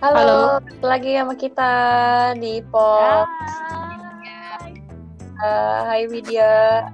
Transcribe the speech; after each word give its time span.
Halo, 0.00 0.16
Halo. 0.16 0.40
lagi 0.80 1.12
sama 1.12 1.36
kita 1.36 1.72
di 2.40 2.64
Pop. 2.72 3.28
Hai. 3.28 4.72
Hai 5.84 6.02
Widya. 6.08 6.88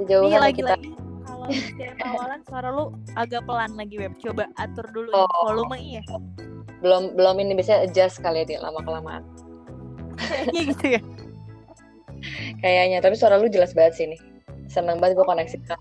Nih 0.00 0.08
mana 0.08 0.48
lagi 0.48 0.64
kita? 0.64 0.72
lagi 0.72 0.96
kalau 1.28 1.46
setiap 1.52 1.96
awalan 2.00 2.40
suara 2.48 2.68
lu 2.72 2.96
agak 3.12 3.44
pelan 3.44 3.76
lagi 3.76 4.00
web. 4.00 4.16
Coba 4.16 4.48
atur 4.56 4.88
dulu 4.88 5.12
Oh. 5.12 5.28
volume 5.52 5.76
iya. 5.76 6.00
Belum 6.80 7.12
belum 7.12 7.36
ini 7.44 7.60
biasanya 7.60 7.84
adjust 7.84 8.24
kali 8.24 8.48
ya 8.48 8.56
di 8.56 8.56
lama 8.56 8.80
kelamaan. 8.80 9.20
Kayaknya 10.16 10.62
gitu 10.64 10.86
ya. 10.96 11.00
Kayaknya, 12.64 12.98
tapi 13.04 13.14
suara 13.20 13.36
lu 13.36 13.52
jelas 13.52 13.76
banget 13.76 14.00
sih 14.00 14.08
nih. 14.08 14.20
Seneng 14.64 14.96
banget 14.96 15.20
gue 15.20 15.28
koneksi 15.28 15.60
ke 15.60 15.76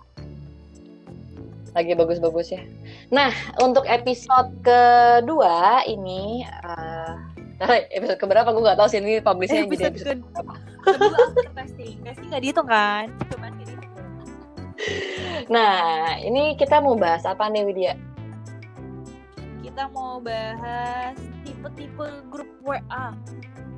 lagi 1.77 1.93
bagus-bagus 1.93 2.47
ya. 2.49 2.61
Nah, 3.07 3.29
untuk 3.61 3.85
episode 3.85 4.49
kedua 4.59 5.85
ini, 5.85 6.41
nah, 6.41 7.21
episode 7.87 8.17
keberapa 8.17 8.49
gue 8.49 8.63
nggak 8.65 8.77
tahu 8.77 8.89
sih 8.89 8.97
ini 8.97 9.21
publishnya 9.21 9.61
jadi 9.61 9.69
Episode 9.69 9.93
episode 9.93 10.19
ke- 10.25 10.45
kedua 10.83 11.17
testing. 11.55 11.95
Testing 12.01 12.27
nggak 12.27 12.41
dihitung 12.41 12.67
kan? 12.67 13.05
Nggak 13.29 13.51
dihitung. 13.55 13.85
Nah, 15.47 15.77
ini 16.17 16.53
kita 16.53 16.77
mau 16.77 16.93
bahas 16.93 17.21
apa 17.23 17.45
nih 17.47 17.63
Widya? 17.63 17.93
Kita 19.61 19.89
mau 19.89 20.17
bahas 20.17 21.13
tipe-tipe 21.41 22.05
grup 22.27 22.49
WA. 22.61 23.13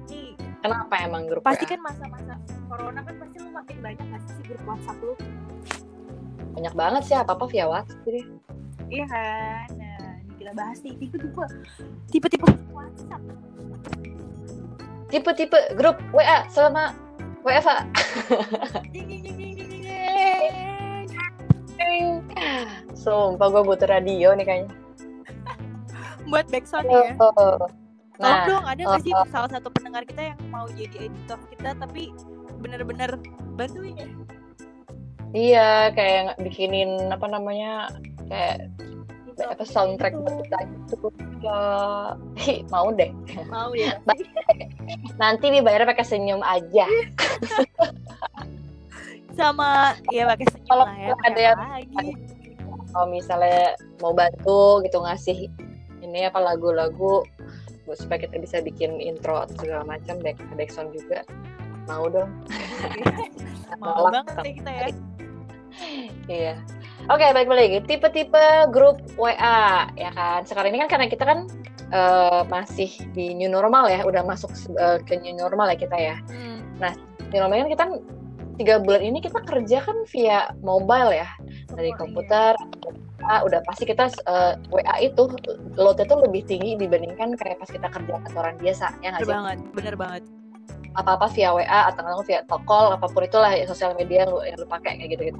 Nih, 0.07 0.35
Kenapa 0.59 0.95
emang 0.99 1.23
grup 1.23 1.43
pasti 1.43 1.63
WA? 1.63 1.71
kan 1.71 1.79
masa-masa 1.81 2.33
corona 2.65 2.99
kan 2.99 3.15
pasti 3.15 3.37
lu 3.39 3.49
makin 3.49 3.77
banyak 3.79 4.05
nggak 4.05 4.21
sih 4.25 4.43
grup 4.43 4.63
WhatsApp 4.65 4.99
lu? 4.99 5.13
Banyak 6.59 6.75
banget 6.75 7.07
sih 7.07 7.15
apa-apa 7.15 7.47
via 7.47 7.71
WhatsApp 7.71 8.03
jadi. 8.03 8.27
Iya 8.91 9.07
kan? 9.07 9.79
Nah, 9.79 10.19
ini 10.19 10.35
kita 10.35 10.51
bahas 10.51 10.83
nih 10.83 10.91
tipe-tipe 10.99 11.39
tipe-tipe 12.11 12.43
WhatsApp. 12.75 13.23
Tipe-tipe 15.07 15.55
grup 15.79 15.95
WA 16.11 16.43
selama 16.51 16.91
WFA. 17.47 17.87
Sumpah 22.99 23.47
gue 23.47 23.63
butuh 23.63 23.87
radio 23.87 24.35
nih 24.35 24.43
kayaknya. 24.43 24.75
buat 26.27 26.43
backsound 26.51 26.91
ya. 26.91 27.15
Oh. 27.23 27.31
Tolong 27.33 27.71
Nah, 28.19 28.43
dong 28.43 28.67
ada 28.67 28.81
nggak 28.83 28.99
sih 29.07 29.15
oh, 29.15 29.23
salah 29.31 29.47
satu 29.47 29.71
pendengar 29.71 30.03
kita 30.03 30.35
yang 30.35 30.39
mau 30.51 30.67
jadi 30.75 31.07
editor 31.07 31.39
kita 31.55 31.71
tapi 31.79 32.11
bener-bener 32.59 33.15
bantuin 33.55 33.95
ya? 33.95 34.11
Iya 35.33 35.93
kayak 35.93 36.37
bikinin 36.41 37.09
apa 37.13 37.25
namanya 37.29 37.89
kayak 38.29 38.69
apa 39.39 39.63
soundtrack 39.63 40.19
buat 40.19 40.35
kita 40.43 40.57
gitu. 40.67 41.07
Ya, 41.39 41.59
hi, 42.35 42.59
mau 42.67 42.91
deh. 42.91 43.07
mau 43.47 43.71
ya. 43.71 43.95
Nanti 45.21 45.47
dibayar 45.47 45.87
pakai 45.87 46.03
senyum 46.03 46.43
aja. 46.43 46.83
Sama 49.39 49.95
ya 50.11 50.27
pakai 50.27 50.43
senyum 50.51 50.67
Kalau 50.67 50.83
lah 50.83 50.95
ya. 50.99 51.15
ada 51.23 51.39
yang- 51.39 51.55
lagi. 51.55 52.11
Kalau 52.89 53.07
misalnya 53.07 53.79
mau 54.03 54.11
bantu 54.11 54.83
gitu 54.83 54.99
ngasih 54.99 55.47
ini 56.03 56.25
apa 56.25 56.41
lagu-lagu 56.41 57.23
buat 57.85 57.97
supaya 57.97 58.25
kita 58.25 58.37
bisa 58.41 58.57
bikin 58.65 58.97
intro 58.97 59.45
segala 59.55 59.85
macam 59.85 60.17
back 60.21 60.37
backsound 60.57 60.93
juga 60.93 61.21
mau 61.89 62.05
dong. 62.07 62.29
mau 63.81 64.07
banget 64.07 64.25
ya 64.37 64.51
kita 64.53 64.71
ya. 64.71 64.85
Iya. 66.29 66.53
Oke, 67.09 67.25
baik 67.33 67.49
lagi. 67.49 67.79
Tipe-tipe 67.87 68.43
grup 68.69 69.01
WA 69.17 69.89
ya 69.97 70.11
kan. 70.13 70.45
Sekarang 70.45 70.69
ini 70.69 70.85
kan 70.85 70.89
karena 70.91 71.07
kita 71.09 71.23
kan 71.25 71.39
eh, 71.89 72.41
masih 72.45 72.91
di 73.15 73.33
new 73.33 73.49
normal 73.49 73.89
ya, 73.89 74.05
udah 74.05 74.21
masuk 74.21 74.51
eh, 74.77 75.01
ke 75.01 75.17
new 75.17 75.33
normal 75.33 75.73
ya 75.73 75.77
kita 75.79 75.97
ya. 75.97 76.15
Hmm. 76.29 76.61
New 77.33 77.39
normal 77.39 77.65
kan 77.65 77.71
kita 77.71 77.85
tiga 78.59 78.75
bulan 78.77 79.01
ini 79.01 79.23
kita 79.23 79.39
kerja 79.41 79.79
kan 79.79 79.97
via 80.11 80.51
mobile 80.59 81.15
ya, 81.15 81.29
dari 81.71 81.95
Oh, 81.95 81.97
komputer. 81.97 82.53
Ah, 83.19 83.43
udah 83.43 83.61
pasti 83.63 83.83
kita 83.83 84.11
eh, 84.27 84.53
WA 84.69 84.95
itu 85.01 85.23
loadnya 85.75 86.05
tuh 86.05 86.19
lebih 86.23 86.43
tinggi 86.45 86.75
dibandingkan 86.75 87.33
kayak 87.39 87.57
pas 87.57 87.69
kita 87.69 87.87
kerja 87.87 88.19
kantoran 88.27 88.55
biasa 88.59 88.85
ya 88.99 88.99
Iya. 88.99 89.09
nggak 89.09 89.21
Bener 89.21 89.25
sih? 89.25 89.31
banget, 89.33 89.57
bener 89.73 89.95
banget. 89.95 90.23
Apa-apa 90.97 91.29
via 91.33 91.53
WA 91.53 91.89
atau 91.91 92.01
kadang 92.01 92.25
via 92.25 92.41
call 92.65 92.93
apa 92.95 93.05
pun 93.09 93.21
itulah 93.25 93.53
ya, 93.53 93.65
sosial 93.69 93.93
media 93.93 94.25
yang 94.25 94.31
lu, 94.33 94.39
yang 94.45 94.57
lu 94.57 94.65
pakai 94.65 94.97
kayak 94.97 95.09
gitu-gitu. 95.17 95.39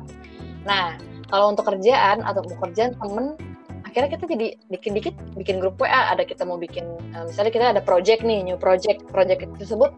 Nah, 0.68 0.98
kalau 1.30 1.54
untuk 1.54 1.66
kerjaan 1.70 2.22
atau 2.26 2.42
mau 2.46 2.58
kerjaan 2.70 2.94
temen, 2.98 3.38
akhirnya 3.86 4.10
kita 4.14 4.26
jadi 4.30 4.48
dikit-dikit 4.70 5.16
bikin 5.38 5.58
grup 5.58 5.82
WA. 5.82 6.14
Ada 6.14 6.26
kita 6.26 6.46
mau 6.46 6.58
bikin, 6.62 6.86
eh, 7.16 7.24
misalnya 7.26 7.52
kita 7.54 7.66
ada 7.74 7.82
project 7.82 8.22
nih, 8.22 8.46
new 8.46 8.58
project, 8.58 9.06
project 9.10 9.46
tersebut 9.58 9.94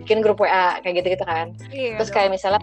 bikin 0.00 0.24
grup 0.24 0.40
WA 0.40 0.80
kayak 0.80 1.04
gitu-gitu 1.04 1.24
kan. 1.28 1.52
Iya. 1.72 2.00
Terus 2.00 2.08
dong. 2.10 2.16
kayak 2.16 2.30
misalnya 2.32 2.60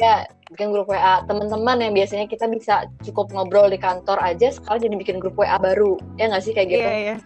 ya 0.00 0.24
bikin 0.50 0.74
grup 0.74 0.90
WA 0.90 1.22
teman-teman 1.28 1.76
yang 1.78 1.92
biasanya 1.94 2.26
kita 2.26 2.50
bisa 2.50 2.88
cukup 3.06 3.30
ngobrol 3.30 3.70
di 3.70 3.78
kantor 3.78 4.18
aja, 4.18 4.50
sekarang 4.50 4.82
jadi 4.82 4.96
bikin 4.98 5.16
grup 5.22 5.38
WA 5.38 5.54
baru, 5.60 5.94
ya 6.18 6.26
nggak 6.32 6.42
sih 6.42 6.52
kayak 6.56 6.68
gitu? 6.74 6.82
Iya, 6.82 6.96
iya. 6.98 7.16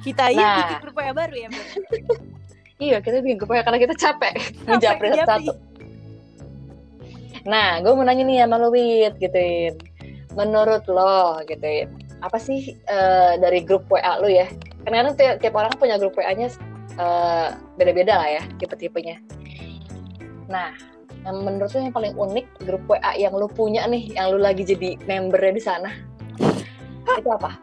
Kita 0.00 0.32
aja 0.32 0.40
Nah. 0.40 0.56
bikin 0.64 0.82
grup 0.82 0.96
WA 0.98 1.12
baru 1.14 1.34
ya. 1.36 1.48
Iya, 2.80 2.98
kita 2.98 3.20
bikin 3.20 3.36
grup 3.36 3.52
WA 3.52 3.60
karena 3.60 3.76
kita 3.76 3.92
capek 3.92 4.34
ngejapri 4.66 5.12
Capek, 5.12 5.28
satu. 5.28 5.52
Nah, 7.44 7.80
gue 7.80 7.92
mau 7.92 8.04
nanya 8.04 8.24
nih 8.24 8.40
sama 8.40 8.56
lo, 8.56 8.68
Wit, 8.68 9.16
gituin. 9.16 9.76
Menurut 10.32 10.84
lo, 10.88 11.40
gituin, 11.44 11.88
apa 12.20 12.36
sih 12.36 12.72
eh, 12.74 13.32
dari 13.36 13.60
grup 13.60 13.84
WA 13.88 14.16
lo 14.16 14.28
ya? 14.28 14.48
Karena 14.80 15.04
kan 15.04 15.14
tiap, 15.14 15.34
tiap 15.40 15.54
orang 15.54 15.72
punya 15.76 16.00
grup 16.00 16.16
WA-nya 16.16 16.48
eh, 16.96 17.48
beda-beda 17.76 18.16
lah 18.16 18.28
ya, 18.30 18.42
tipe-tipenya. 18.56 19.20
Nah, 20.48 20.72
yang 21.20 21.44
menurut 21.44 21.68
lo 21.70 21.78
yang 21.78 21.92
paling 21.92 22.16
unik 22.16 22.46
grup 22.64 22.84
WA 22.88 23.12
yang 23.14 23.32
lo 23.32 23.44
punya 23.46 23.84
nih, 23.84 24.16
yang 24.16 24.32
lo 24.32 24.40
lagi 24.40 24.64
jadi 24.64 24.96
membernya 25.04 25.52
di 25.52 25.62
sana, 25.62 25.90
itu 27.12 27.28
apa? 27.28 27.60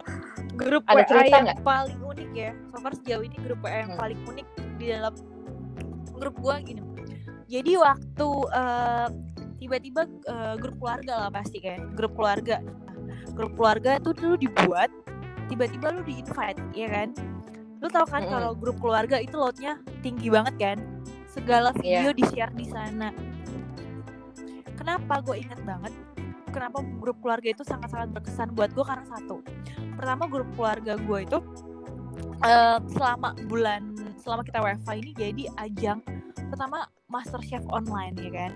Grup 0.54 0.86
Ada 0.86 0.94
WA 0.96 1.06
cerita 1.06 1.26
yang 1.32 1.46
nggak? 1.48 1.58
paling 1.62 2.00
unik 2.02 2.30
ya. 2.34 2.52
So 2.70 2.78
far 2.78 2.94
sejauh 2.94 3.24
ini 3.24 3.38
grup 3.42 3.62
WA 3.62 3.82
yang 3.82 3.94
Hmm. 3.94 4.02
paling 4.02 4.20
unik 4.26 4.48
di 4.78 4.94
dalam 4.94 5.14
grup 6.18 6.38
gua 6.40 6.62
gini. 6.62 6.82
Jadi 7.48 7.80
waktu 7.80 8.30
eh, 8.54 9.08
tiba-tiba 9.58 10.02
eh, 10.06 10.56
grup 10.62 10.78
keluarga 10.80 11.14
lah 11.26 11.30
pasti 11.34 11.58
kan, 11.60 11.94
grup 11.98 12.14
keluarga. 12.14 12.62
Grup 13.34 13.54
keluarga 13.54 14.02
tuh 14.02 14.14
dulu 14.18 14.36
dibuat, 14.40 14.90
tiba-tiba 15.52 15.94
lu 15.94 16.02
di 16.06 16.22
invite, 16.22 16.62
ya 16.74 16.88
kan? 16.90 17.10
Lu 17.78 17.88
tahu 17.88 18.06
kan 18.10 18.26
kalau 18.26 18.58
grup 18.58 18.82
keluarga 18.82 19.22
itu 19.22 19.38
loadnya 19.38 19.78
tinggi 20.02 20.28
banget 20.34 20.56
kan? 20.58 20.78
Segala 21.30 21.70
video 21.78 22.10
Iya. 22.10 22.18
di-share 22.18 22.54
di 22.58 22.66
sana. 22.66 23.14
Kenapa 24.74 25.22
gue 25.22 25.38
inget 25.38 25.62
banget? 25.62 25.94
Kenapa 26.50 26.82
grup 26.98 27.22
keluarga 27.22 27.54
itu 27.54 27.62
sangat-sangat 27.62 28.10
berkesan 28.18 28.50
buat 28.58 28.74
gue 28.74 28.82
karena 28.82 29.06
satu, 29.06 29.46
pertama 29.94 30.26
grup 30.26 30.50
keluarga 30.58 30.98
gue 30.98 31.20
itu 31.22 31.40
eh, 32.42 32.78
selama 32.98 33.38
bulan 33.46 33.94
selama 34.28 34.44
kita 34.44 34.60
wifi 34.60 34.96
ini 35.00 35.12
jadi 35.16 35.44
ajang 35.56 36.00
pertama 36.52 36.84
master 37.08 37.40
chef 37.40 37.64
online 37.72 38.12
ya 38.20 38.28
kan? 38.30 38.52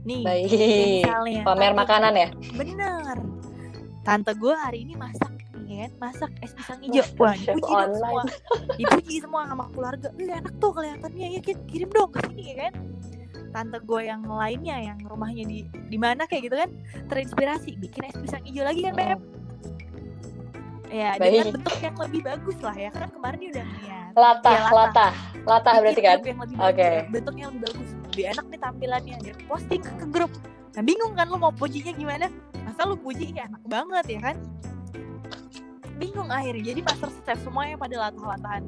Nih 0.00 0.24
Baik. 0.24 0.48
misalnya 1.04 1.40
Pamer 1.44 1.60
tante- 1.68 1.76
makanan 1.76 2.12
ya? 2.16 2.28
bener. 2.56 3.16
Tante 4.00 4.32
gue 4.32 4.54
hari 4.56 4.88
ini 4.88 4.96
masak 4.96 5.28
nih 5.60 5.84
kan? 5.84 5.90
Masak 6.00 6.32
es 6.40 6.56
pisang 6.56 6.80
hijau. 6.80 7.04
Wah 7.20 7.36
dipuji 7.36 7.60
dong 7.68 7.92
semua. 7.94 8.22
dipuji 8.80 9.16
semua 9.20 9.42
sama 9.44 9.64
keluarga. 9.68 10.08
Enak 10.16 10.56
tuh 10.56 10.72
kelihatannya 10.72 11.26
ya 11.36 11.40
Kit, 11.40 11.60
kirim 11.68 11.92
dong 11.92 12.08
ke 12.08 12.24
sini 12.24 12.42
ya 12.48 12.68
kan? 12.68 12.72
Tante 13.52 13.78
gue 13.80 14.00
yang 14.02 14.24
lainnya 14.24 14.76
yang 14.82 14.98
rumahnya 15.04 15.44
di 15.44 15.68
di 15.68 15.98
mana 16.00 16.24
kayak 16.24 16.48
gitu 16.48 16.56
kan? 16.56 16.70
Terinspirasi. 17.08 17.76
Bikin 17.76 18.08
es 18.08 18.16
pisang 18.16 18.40
hijau 18.44 18.64
lagi 18.64 18.80
kan 18.80 18.96
beb 18.96 19.20
ya 20.94 21.10
dengan 21.18 21.44
Baik. 21.44 21.54
bentuk 21.58 21.76
yang 21.82 21.96
lebih 21.98 22.20
bagus 22.22 22.56
lah 22.62 22.76
ya 22.78 22.90
kan 22.94 23.08
kemarin 23.10 23.38
dia 23.42 23.50
udah 23.50 23.64
ngeliat 23.66 24.02
Latah, 24.14 24.54
Ya, 24.54 24.62
latah. 24.70 25.12
latah. 25.42 25.74
Berarti 25.82 26.00
kan? 26.00 26.16
Oke. 26.22 26.30
bagus 26.38 26.78
ya. 26.78 27.02
bentuknya 27.10 27.44
lebih 27.50 27.62
bagus 27.66 27.88
lebih 28.14 28.24
enak 28.30 28.44
nih 28.46 28.60
tampilannya 28.62 29.16
dia 29.20 29.34
posting 29.44 29.82
ke, 29.82 29.90
ke 29.98 30.06
grup 30.06 30.30
nah 30.70 30.82
bingung 30.82 31.12
kan 31.14 31.26
lu 31.26 31.38
mau 31.38 31.50
pujinya 31.50 31.90
gimana 31.90 32.26
masa 32.62 32.86
lu 32.86 32.94
puji 32.94 33.30
ya 33.30 33.46
enak 33.46 33.62
banget 33.66 34.04
ya 34.06 34.20
kan 34.22 34.36
bingung 35.94 36.26
akhirnya 36.26 36.74
jadi 36.74 36.80
master 36.82 37.10
chef 37.22 37.38
semuanya 37.42 37.74
pada 37.74 37.94
latah-latahan 38.00 38.62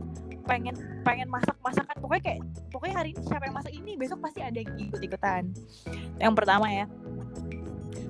pengen 0.47 0.75
pengen 1.03 1.27
masak 1.27 1.55
masakan 1.59 1.97
pokoknya 1.99 2.23
kayak 2.23 2.41
pokoknya 2.71 2.95
hari 2.95 3.11
ini 3.11 3.23
siapa 3.23 3.45
yang 3.47 3.57
masak 3.59 3.73
ini 3.75 3.93
besok 3.95 4.19
pasti 4.23 4.41
ada 4.43 4.59
yang 4.59 4.71
ikut 4.79 5.01
ikutan 5.03 5.43
yang 6.23 6.35
pertama 6.39 6.67
ya 6.71 6.87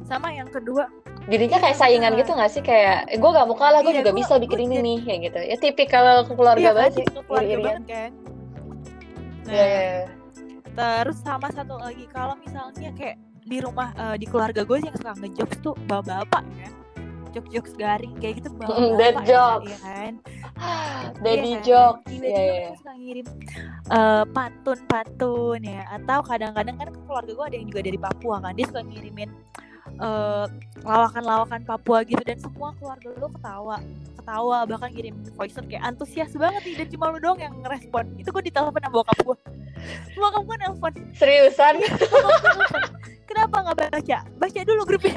sama 0.05 0.29
yang 0.33 0.49
kedua 0.49 0.85
Jadinya 1.27 1.59
kayak 1.59 1.75
Iya, 1.75 1.81
saingan 1.81 2.13
benar. 2.13 2.21
gitu 2.21 2.31
gak 2.33 2.51
sih? 2.51 2.63
Kayak, 2.63 2.99
gue 3.13 3.31
gak 3.33 3.47
mau 3.47 3.55
kalah, 3.55 3.81
gue 3.81 3.91
Iya, 3.91 3.99
juga 3.99 4.11
gua- 4.11 4.21
bisa 4.21 4.35
bikin 4.37 4.59
ini 4.61 4.67
jadi- 4.71 4.85
nih, 4.85 4.99
kayak 5.03 5.21
gitu. 5.25 5.39
Ya 5.43 5.57
tipikal 5.57 6.05
keluarga 6.25 6.55
iya 6.57 6.71
kan 6.71 6.77
banget 6.77 6.93
sih. 6.95 7.05
keluarga 7.19 7.55
banget 7.59 7.85
kan 7.85 8.11
nah 9.43 9.53
Iya, 9.53 9.63
iya, 9.65 9.81
iya. 9.81 10.05
terus 10.69 11.19
sama 11.21 11.47
satu 11.49 11.75
lagi 11.77 12.03
kalau 12.09 12.35
misalnya 12.37 12.91
kayak 12.93 13.15
di 13.41 13.59
rumah 13.59 13.95
eh, 13.95 14.17
di 14.17 14.27
keluarga 14.27 14.61
gue 14.61 14.77
sih 14.77 14.87
yang 14.87 14.97
suka 14.97 15.15
ngejokes 15.17 15.59
tuh 15.61 15.75
bapak-bapak 15.85 16.43
ya 16.53 16.67
kan 16.67 16.73
jokes-jokes 17.31 17.73
garing 17.77 18.11
kayak 18.17 18.35
gitu 18.37 18.51
bapak 18.53 18.75
Mm, 18.75 18.91
dead 18.97 19.17
jokes. 19.25 19.67
ya 19.69 19.79
kan 19.81 20.13
Daddy 21.17 21.39
Iya 21.45 21.55
kan? 21.55 21.63
jokes 21.63 22.03
tiba-tiba 22.03 22.27
Iya, 22.27 22.43
iya. 22.43 22.51
mereka 22.61 22.75
suka 22.77 22.93
ngirim 22.97 23.27
eh, 23.89 24.25
pantun-pantun 24.29 25.61
ya 25.63 25.83
atau 25.93 26.19
kadang-kadang 26.21 26.77
kan 26.77 26.89
keluarga 27.01 27.33
gue 27.33 27.45
ada 27.45 27.57
yang 27.57 27.67
juga 27.67 27.81
dari 27.83 27.99
Papua 28.01 28.37
kan 28.41 28.53
dia 28.53 28.67
suka 28.67 28.83
ngirimin 28.83 29.31
eh, 30.01 30.47
lawakan-lawakan 30.85 31.61
Papua 31.67 32.05
gitu 32.07 32.23
dan 32.23 32.39
semua 32.39 32.71
keluarga 32.77 33.09
lu 33.17 33.29
ketawa 33.33 33.77
ketawa 34.27 34.67
bahkan 34.67 34.91
kirim 34.91 35.15
voice 35.39 35.55
note 35.55 35.71
kayak 35.71 35.87
antusias 35.87 36.35
banget 36.35 36.63
nih 36.67 36.75
dan 36.83 36.87
cuma 36.91 37.15
lu 37.15 37.23
doang 37.23 37.39
yang 37.39 37.55
ngerespon. 37.63 38.11
Itu 38.19 38.35
gue 38.35 38.51
ditelepon 38.51 38.83
sama 38.83 38.91
bokap 38.91 39.19
gue 39.23 39.37
bokap 40.19 40.43
gue 40.43 40.57
nelfon 40.67 40.95
seriusan? 41.15 41.79
Nelfon 41.79 42.83
kenapa 43.31 43.57
nggak 43.71 43.77
baca? 43.87 44.19
Baca 44.27 44.61
dulu 44.67 44.83
grupnya. 44.83 45.15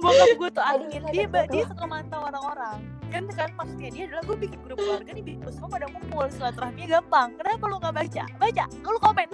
Bokap 0.00 0.28
gue 0.40 0.48
tuh 0.56 0.64
admin. 0.64 1.04
sakit 1.04 1.28
dia 1.28 1.44
dia 1.52 1.64
suka 1.68 1.84
mantau 1.84 2.24
orang-orang. 2.24 2.80
Kan 3.12 3.28
kan 3.36 3.52
maksudnya 3.52 3.88
dia 3.92 4.04
adalah 4.08 4.24
gue 4.24 4.36
bikin 4.48 4.58
grup 4.64 4.80
keluarga 4.80 5.10
nih 5.12 5.24
bikin 5.36 5.52
semua 5.52 5.68
pada 5.68 5.84
ngumpul. 5.92 6.24
Silaturahminya 6.32 6.88
gampang. 6.96 7.28
Kenapa 7.36 7.64
lu 7.68 7.76
nggak 7.76 7.94
baca? 8.00 8.24
Baca. 8.40 8.64
Lu 8.88 8.98
komen 9.04 9.28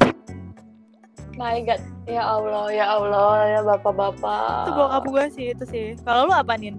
my 1.39 1.63
god 1.63 1.79
ya 2.05 2.23
Allah 2.27 2.67
ya 2.69 2.87
Allah 2.99 3.31
ya 3.47 3.61
bapak-bapak 3.63 4.67
itu 4.67 4.73
bokap 4.75 5.05
gue 5.07 5.25
sih 5.31 5.47
itu 5.55 5.65
sih 5.65 5.87
kalau 6.03 6.27
lu 6.27 6.35
apa 6.35 6.59
nih 6.59 6.75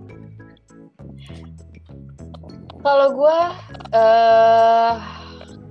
Kalau 2.80 3.12
gue, 3.12 3.38
eh 3.92 4.92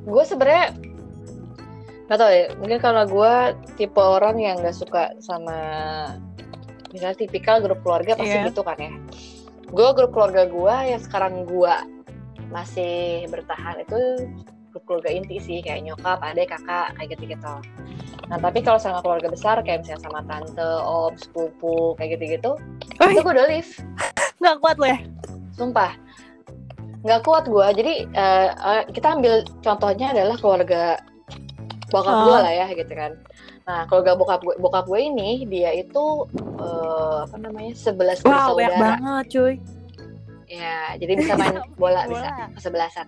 gue 0.05 0.25
sebenarnya 0.29 0.76
nggak 2.05 2.19
tahu 2.20 2.31
ya. 2.32 2.46
Mungkin 2.61 2.79
kalau 2.85 3.05
gue 3.08 3.35
tipe 3.81 3.96
orang 3.96 4.37
yang 4.37 4.61
nggak 4.61 4.76
suka 4.76 5.17
sama 5.25 5.56
misalnya 6.93 7.17
tipikal 7.17 7.64
grup 7.64 7.81
keluarga 7.81 8.12
pasti 8.12 8.37
Iya. 8.37 8.52
gitu 8.52 8.61
kan 8.61 8.76
ya. 8.76 8.93
Gue 9.73 9.88
grup 9.96 10.12
keluarga 10.12 10.44
gue 10.49 10.75
yang 10.84 11.00
sekarang 11.00 11.49
gue 11.49 11.75
masih 12.52 13.25
bertahan 13.32 13.81
itu 13.84 14.00
grup 14.79 15.03
keluarga 15.03 15.11
inti 15.11 15.37
sih 15.39 15.59
kayak 15.59 15.83
nyokap, 15.83 16.23
adik, 16.23 16.49
kakak 16.49 16.95
kayak 16.95 17.09
gitu-gitu. 17.13 17.55
Nah 18.27 18.39
tapi 18.39 18.63
kalau 18.63 18.79
sama 18.79 19.03
keluarga 19.03 19.27
besar 19.27 19.59
kayak 19.61 19.83
misalnya 19.83 20.01
sama 20.01 20.21
tante, 20.23 20.63
om, 20.81 21.11
sepupu 21.13 21.93
kayak 21.95 22.15
gitu-gitu, 22.15 22.55
Oh, 22.97 23.07
itu 23.07 23.19
gue 23.19 23.33
udah 23.33 23.47
leave. 23.47 23.71
nggak 24.39 24.57
kuat 24.59 24.77
lo 24.77 24.87
ya 24.87 24.99
Sumpah. 25.53 25.91
Nggak 27.01 27.21
kuat 27.23 27.45
gue. 27.45 27.67
Jadi 27.75 27.93
eh, 28.09 28.49
eh, 28.49 28.83
kita 28.89 29.19
ambil 29.19 29.35
contohnya 29.59 30.11
adalah 30.13 30.37
keluarga 30.37 30.83
bokap 31.89 32.15
Oh. 32.15 32.23
gue 32.25 32.39
lah 32.39 32.53
ya 32.55 32.67
gitu 32.71 32.93
kan. 32.93 33.19
Nah 33.65 33.85
keluarga 33.85 34.15
bokap 34.15 34.41
gue, 34.41 34.55
bokap 34.57 34.87
gue 34.87 35.01
ini 35.01 35.43
dia 35.45 35.75
itu 35.75 36.31
eh, 36.57 37.19
apa 37.27 37.37
namanya 37.37 37.75
sebelas 37.75 38.23
wow 38.23 38.55
banyak 38.55 38.71
bersaudara. 38.71 38.79
banget 38.79 39.25
cuy 39.29 39.55
Ya 40.49 40.97
jadi 40.97 41.13
bisa 41.15 41.33
main 41.35 41.59
bola, 41.83 42.07
bisa 42.07 42.25
Bola. 42.25 42.47
kesebelasan. 42.55 43.07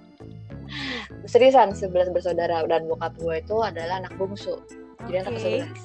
Seriusan 1.31 1.71
sebelas 1.79 2.11
bersaudara 2.11 2.67
dan 2.67 2.91
bokap 2.91 3.15
gue 3.23 3.39
itu 3.39 3.55
adalah 3.63 4.03
anak 4.03 4.19
bungsu. 4.19 4.59
Jadi 5.07 5.23
anak 5.23 5.31
Oke. 5.31 5.39
ke 5.39 5.41
sebelas. 5.41 5.83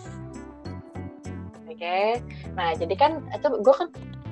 Oke. 1.69 2.00
Nah 2.57 2.69
jadi 2.74 2.95
kan 2.97 3.12
itu 3.30 3.47
gue 3.62 3.75
kan 3.77 3.89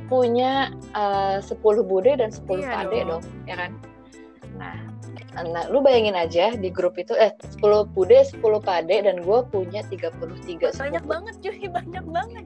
punya 0.09 0.73
eh, 0.97 1.37
10 1.37 1.53
bude 1.85 2.17
dan 2.17 2.33
10 2.33 2.41
Iya 2.57 2.69
pade 2.73 2.97
dong. 3.05 3.21
dong, 3.21 3.23
ya 3.45 3.55
kan? 3.61 3.71
Nah, 4.57 4.75
nah, 5.37 5.65
lu 5.69 5.85
bayangin 5.85 6.17
aja 6.17 6.53
di 6.57 6.73
grup 6.73 6.97
itu 6.97 7.13
eh 7.13 7.29
10 7.61 7.61
bude, 7.93 8.17
10 8.25 8.41
pade 8.57 9.05
dan 9.05 9.21
gue 9.21 9.39
punya 9.53 9.85
33 9.85 10.17
banyak 10.17 10.73
sepupu. 10.73 11.05
banget 11.05 11.35
cuy 11.45 11.57
banyak 11.77 12.05
banget 12.09 12.45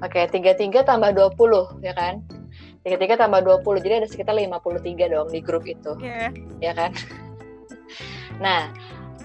Oke, 0.00 0.24
33 0.32 0.80
tambah 0.88 1.10
20, 1.12 1.84
ya 1.84 1.92
kan? 1.92 2.24
33 2.88 3.20
tambah 3.20 3.40
20, 3.44 3.84
jadi 3.84 3.94
ada 4.00 4.08
sekitar 4.08 4.32
53 4.32 5.12
dong 5.12 5.28
di 5.28 5.44
grup 5.44 5.68
itu, 5.68 5.92
ya 6.00 6.32
ya 6.64 6.72
kan? 6.72 6.96
Nah, 8.38 8.72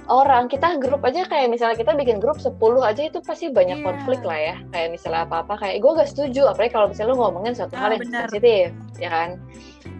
orang 0.05 0.45
kita 0.45 0.77
grup 0.77 1.01
aja 1.01 1.25
kayak 1.25 1.49
misalnya 1.49 1.73
kita 1.75 1.93
bikin 1.93 2.21
grup 2.21 2.37
10 2.37 2.53
aja 2.81 3.01
itu 3.01 3.17
pasti 3.19 3.49
banyak 3.49 3.81
Iya. 3.81 3.85
konflik 3.85 4.21
lah 4.21 4.37
ya. 4.37 4.55
Kayak 4.69 4.89
misalnya 4.93 5.21
apa-apa 5.25 5.53
kayak 5.57 5.81
gue 5.81 5.91
gak 5.97 6.09
setuju, 6.09 6.41
apalagi 6.45 6.71
kalau 6.71 6.87
misalnya 6.89 7.11
lu 7.11 7.19
ngomongin 7.19 7.53
suatu 7.53 7.73
Ah, 7.73 7.89
hal 7.89 7.97
yang 7.97 8.05
sensitif, 8.05 8.69
ya 8.97 9.09
kan? 9.09 9.29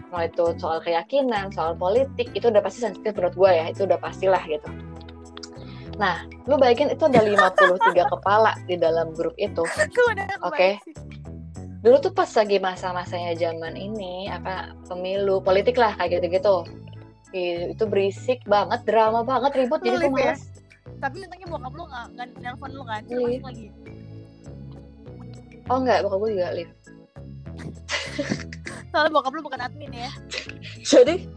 Mau 0.08 0.22
itu 0.22 0.44
soal 0.56 0.78
keyakinan, 0.80 1.50
soal 1.50 1.74
politik, 1.74 2.30
itu 2.30 2.46
udah 2.46 2.62
pasti 2.62 2.78
sensitif 2.80 3.10
menurut 3.12 3.34
gue 3.34 3.50
ya, 3.50 3.64
itu 3.66 3.82
udah 3.82 3.98
pastilah 3.98 4.42
gitu. 4.46 4.68
Nah, 5.96 6.22
lu 6.44 6.54
bayangin 6.54 6.92
itu 6.92 7.02
ada 7.02 7.24
53 7.24 8.04
kepala 8.12 8.52
di 8.64 8.76
dalam 8.76 9.10
grup 9.10 9.32
itu. 9.36 9.64
Oke. 10.44 10.76
sih. 10.84 10.94
Dulu 11.80 11.96
tuh 12.00 12.12
pas 12.12 12.28
lagi 12.28 12.58
masa-masanya 12.58 13.32
zaman 13.32 13.74
ini, 13.74 14.26
apa 14.26 14.74
pemilu, 14.86 15.38
politik 15.40 15.74
lah 15.74 15.94
kayak 15.94 16.20
gitu-gitu. 16.20 16.66
Ih, 17.36 17.70
Itu 17.70 17.84
berisik 17.84 18.40
banget, 18.44 18.80
drama 18.82 19.20
banget, 19.20 19.52
ribut, 19.54 19.78
Lu 19.78 19.86
jadi 19.86 19.96
gue 19.98 20.02
live 20.02 20.16
ya? 20.16 20.32
males. 20.32 20.42
tapi 20.96 21.16
untungnya 21.20 21.48
bokap 21.50 21.72
lu 21.72 21.84
nggak 21.84 22.06
nggak 22.10 22.28
nelfon 22.40 22.70
lu 22.72 22.82
kan 22.82 23.02
Iya. 23.04 23.20
masuk 23.20 23.44
lagi 23.44 23.66
Oh 25.66 25.76
enggak, 25.76 25.98
bokap 26.00 26.18
gue 26.18 26.30
juga 26.32 26.48
live. 26.52 26.72
soalnya 28.88 29.12
bokap 29.12 29.32
lu 29.34 29.42
bukan 29.42 29.60
admin 29.60 29.92
ya 29.92 30.10
Jadi 30.82 31.28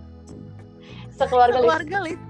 sekeluarga 1.12 1.60
live. 1.60 1.66
keluarga 1.66 1.98
live 2.02 2.24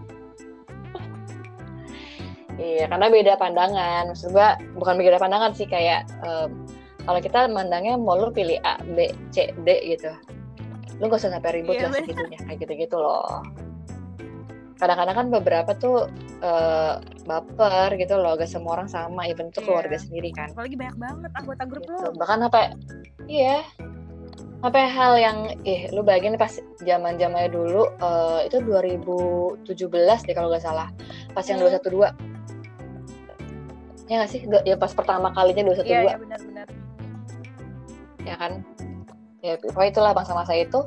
Iya, 2.56 2.86
karena 2.88 3.08
beda 3.08 3.34
pandangan. 3.36 4.12
Maksud 4.12 4.30
gua 4.30 4.60
bukan 4.76 5.00
beda 5.00 5.16
pandangan 5.16 5.56
sih 5.56 5.64
kayak 5.64 6.04
em, 6.20 6.68
kalau 7.00 7.20
kita 7.20 7.48
mandangnya 7.48 7.96
mau 7.96 8.20
lu 8.20 8.30
pilih 8.30 8.60
A, 8.62 8.76
B, 8.86 9.16
C, 9.30 9.56
D 9.64 9.68
gitu. 9.88 10.12
Lu 11.00 11.08
gak 11.08 11.20
usah 11.20 11.32
sampai 11.32 11.52
ribut 11.58 11.76
Iya, 11.76 11.88
lah 11.88 11.96
segitunya 11.98 12.40
kayak 12.44 12.58
gitu-gitu 12.60 12.98
loh. 13.00 13.40
Kadang-kadang 14.76 15.16
kan 15.16 15.28
beberapa 15.32 15.72
tuh 15.76 16.08
eh, 16.40 16.94
baper 17.24 17.96
gitu 17.96 18.16
loh, 18.16 18.36
gak 18.36 18.48
semua 18.48 18.80
orang 18.80 18.88
sama, 18.88 19.28
even 19.28 19.48
itu 19.48 19.60
Iya. 19.60 19.68
keluarga 19.68 19.98
sendiri 20.00 20.30
kan. 20.32 20.52
apalagi 20.52 20.76
banyak 20.76 20.96
banget 20.96 21.32
anggota 21.36 21.64
grup 21.68 21.84
Gitu. 21.84 21.96
lu 21.96 22.10
Bahkan 22.16 22.38
sampai 22.44 22.64
iya. 23.28 23.58
Sampai 24.60 24.92
hal 24.92 25.14
yang 25.16 25.38
eh 25.64 25.88
lu 25.92 26.04
bayangin 26.04 26.36
pas 26.36 26.52
zaman-zamannya 26.80 27.48
dulu 27.48 27.88
eh, 27.96 28.40
itu 28.46 28.60
2017 28.60 30.28
deh 30.28 30.36
kalau 30.36 30.52
nggak 30.52 30.64
salah. 30.64 30.92
Pas 31.32 31.44
yang 31.44 31.60
Hmm. 31.60 31.72
212 31.72 32.12
ya 34.06 34.16
nggak 34.18 34.32
sih 34.32 34.42
ya 34.66 34.74
pas 34.74 34.90
pertama 34.90 35.30
kalinya 35.30 35.70
212 35.70 35.86
iya 35.86 36.02
iya 36.02 36.16
benar-benar 36.18 36.68
ya 38.26 38.36
kan 38.36 38.66
ya 39.40 39.56
pokoknya 39.60 39.90
itulah 39.96 40.12
masa-masa 40.16 40.54
itu. 40.56 40.84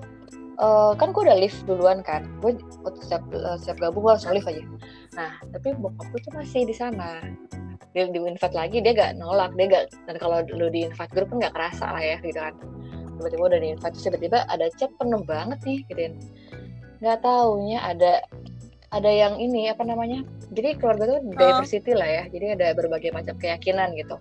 Eh, 0.62 0.92
kan 1.00 1.10
gue 1.10 1.22
udah 1.24 1.38
live 1.40 1.58
duluan 1.64 2.04
kan. 2.04 2.28
Gue 2.38 2.54
setiap 3.00 3.24
eh, 3.32 3.56
setiap 3.58 3.88
gabung 3.88 4.04
gue 4.04 4.12
langsung 4.14 4.36
live 4.36 4.46
aja. 4.46 4.62
Nah 5.16 5.32
tapi 5.48 5.74
bokap 5.80 6.06
gue 6.12 6.20
tuh 6.22 6.32
masih 6.36 6.62
di 6.68 6.74
sana. 6.76 7.24
Dia 7.92 8.08
di 8.08 8.20
invite 8.20 8.56
lagi 8.56 8.78
dia 8.84 8.92
gak 8.92 9.16
nolak. 9.16 9.56
Dia 9.56 9.66
gak 9.68 9.84
dan 10.06 10.16
kalau 10.20 10.44
lu 10.44 10.68
di 10.68 10.86
invite 10.86 11.12
grup 11.12 11.32
kan 11.32 11.50
gak 11.50 11.54
kerasa 11.56 11.86
lah 11.96 12.02
ya 12.04 12.16
gitu 12.20 12.38
kan. 12.38 12.54
Tiba-tiba 13.18 13.42
udah 13.48 13.60
di 13.60 13.68
invite 13.74 13.96
tiba-tiba 13.96 14.38
ada 14.46 14.66
chat 14.76 14.92
penuh 15.00 15.22
banget 15.24 15.58
nih 15.64 15.78
gitu 15.88 16.00
kan. 16.08 16.14
Nggak 17.02 17.18
taunya 17.26 17.78
ada 17.82 18.12
ada 18.92 19.10
yang 19.10 19.40
ini 19.40 19.72
apa 19.72 19.82
namanya. 19.88 20.22
Jadi 20.52 20.76
keluarga 20.76 21.16
tuh 21.16 21.20
diversity 21.32 21.96
lah 21.96 22.06
ya. 22.06 22.22
Jadi 22.28 22.46
ada 22.60 22.76
berbagai 22.76 23.10
macam 23.10 23.34
keyakinan 23.40 23.96
gitu. 23.96 24.20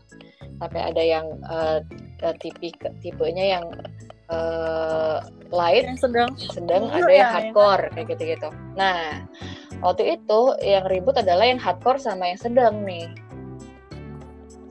Sampai 0.58 0.82
ada 0.82 1.04
yang 1.04 1.28
eh, 1.44 1.80
eh, 2.24 2.36
tipe 2.40 2.72
tipenya 3.04 3.60
yang 3.60 3.66
eh, 4.32 5.18
light 5.52 5.84
yang 5.84 6.00
sedang 6.00 6.30
sedang 6.40 6.88
Iya, 6.88 6.96
ada 6.96 7.00
yang 7.00 7.12
ya, 7.12 7.20
yang 7.20 7.32
hardcore 7.36 7.84
kayak 7.92 8.08
gitu-gitu. 8.16 8.50
Nah, 8.80 9.00
waktu 9.84 10.04
itu 10.18 10.42
yang 10.64 10.86
ribut 10.88 11.16
adalah 11.20 11.46
yang 11.46 11.60
hardcore 11.60 12.00
sama 12.00 12.32
yang 12.32 12.40
sedang 12.40 12.88
nih. 12.88 13.12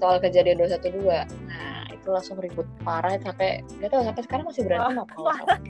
Soal 0.00 0.16
kejadian 0.24 0.64
212. 0.64 1.28
Nah, 1.44 1.84
itu 1.92 2.08
langsung 2.08 2.40
ribut 2.40 2.64
parah 2.80 3.20
sampai 3.20 3.60
gak 3.84 3.92
tahu 3.92 4.02
sampai 4.08 4.22
sekarang 4.24 4.44
masih 4.48 4.64
berantem 4.64 5.04
apa. 5.04 5.34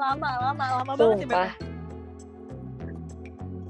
lama 0.00 0.30
lama 0.40 0.64
lama 0.80 0.92
banget 0.96 0.96
sih 0.96 1.28
Sumpah. 1.28 1.50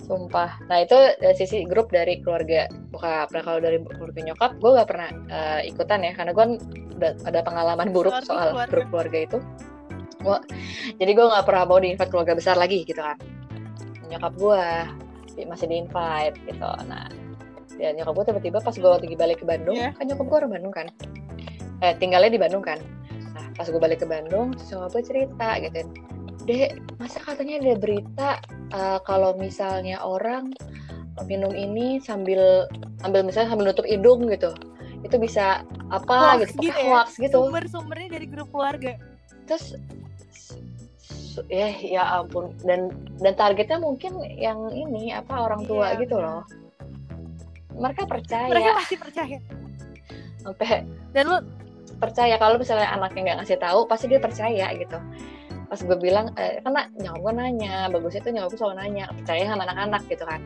Sumpah. 0.07 0.51
Nah, 0.67 0.79
itu 0.83 0.99
dari 1.19 1.37
sisi 1.39 1.67
grup 1.67 1.91
dari 1.91 2.23
keluarga 2.23 2.71
bokap. 2.95 3.35
Nah, 3.35 3.43
kalau 3.43 3.59
dari 3.59 3.83
keluarga 3.83 4.21
nyokap, 4.31 4.59
gue 4.59 4.71
gak 4.79 4.89
pernah 4.91 5.11
eh, 5.31 5.61
ikutan 5.71 6.07
ya, 6.07 6.13
karena 6.15 6.31
gue 6.35 6.47
ada 7.01 7.41
pengalaman 7.41 7.89
buruk 7.91 8.13
Keluarga, 8.13 8.29
soal 8.29 8.49
keluarga. 8.53 8.71
grup 8.71 8.87
keluarga 8.93 9.19
itu. 9.19 9.39
Gua, 10.21 10.39
jadi 11.01 11.11
gue 11.17 11.27
gak 11.27 11.47
pernah 11.49 11.65
mau 11.65 11.81
di-invite 11.81 12.11
keluarga 12.13 12.33
besar 12.37 12.57
lagi 12.61 12.85
gitu 12.85 13.01
kan. 13.01 13.17
Nyokap 14.13 14.33
gue 14.37 14.63
masih 15.49 15.67
di-invite 15.67 16.37
gitu. 16.45 16.69
Nah, 16.85 17.09
ya 17.81 17.97
nyokap 17.97 18.13
gue 18.13 18.25
tiba-tiba 18.29 18.59
pas 18.61 18.77
gue 18.77 18.91
lagi 18.91 19.17
balik 19.17 19.41
ke 19.41 19.47
Bandung, 19.49 19.77
Iya. 19.81 19.97
kan 19.97 20.05
nyokap 20.05 20.27
gue 20.29 20.37
orang 20.45 20.53
Bandung 20.53 20.75
kan. 20.77 20.87
Eh, 21.81 21.97
tinggalnya 21.97 22.29
di 22.29 22.37
Bandung 22.37 22.61
kan. 22.61 22.77
Nah, 23.33 23.47
pas 23.57 23.65
gue 23.65 23.81
balik 23.81 24.05
ke 24.05 24.07
Bandung, 24.07 24.53
terus 24.53 24.69
nyokap 24.69 24.91
gue 24.93 25.05
cerita 25.09 25.49
gitu. 25.65 25.79
Dek, 26.45 26.71
masa 27.01 27.21
katanya 27.25 27.61
ada 27.65 27.75
berita 27.81 28.29
eh, 28.77 28.99
kalau 29.09 29.33
misalnya 29.41 30.05
orang 30.05 30.53
minum 31.29 31.53
ini 31.53 32.01
sambil 32.01 32.65
ambil 33.05 33.21
misalnya 33.25 33.53
sambil 33.53 33.73
nutup 33.73 33.85
hidung 33.85 34.25
gitu 34.33 34.57
itu 35.05 35.17
bisa 35.21 35.65
apa 35.91 36.15
Hoax 36.39 36.51
gitu, 36.53 36.63
gitu 36.65 36.79
ya? 36.79 36.89
hoax 36.95 37.09
gitu 37.19 37.37
Sumber-sumbernya 37.37 38.09
dari 38.15 38.27
grup 38.27 38.49
keluarga. 38.49 38.95
terus 39.45 39.75
ya 41.47 41.69
ya 41.75 42.03
ampun 42.17 42.55
dan 42.63 42.91
dan 43.19 43.33
targetnya 43.35 43.79
mungkin 43.79 44.19
yang 44.37 44.71
ini 44.71 45.11
apa 45.11 45.35
orang 45.41 45.63
tua 45.65 45.95
Iya, 45.95 46.01
gitu 46.03 46.17
benar. 46.19 46.27
loh 46.31 46.45
mereka 47.75 48.03
percaya 48.05 48.47
Mereka 48.47 48.71
pasti 48.77 48.97
percaya. 48.97 49.39
sampai 50.41 50.83
Dan 51.11 51.25
lu 51.27 51.37
percaya 51.97 52.35
kalau 52.37 52.57
misalnya 52.57 52.89
anaknya 52.91 53.21
nggak 53.25 53.39
ngasih 53.45 53.59
tahu 53.59 53.81
pasti 53.85 54.07
dia 54.07 54.19
percaya 54.19 54.67
gitu 54.75 54.99
pas 55.67 55.79
gue 55.79 55.97
bilang 55.97 56.35
eh, 56.35 56.59
karena 56.61 56.91
nyokap 56.99 57.21
gue 57.21 57.33
nanya 57.33 57.75
bagusnya 57.89 58.21
tuh 58.21 58.33
nyokap 58.35 58.51
gue 58.51 58.59
selalu 58.59 58.77
nanya 58.81 59.05
percaya 59.15 59.43
sama 59.47 59.63
anak-anak 59.63 60.03
gitu 60.09 60.25
kan 60.25 60.41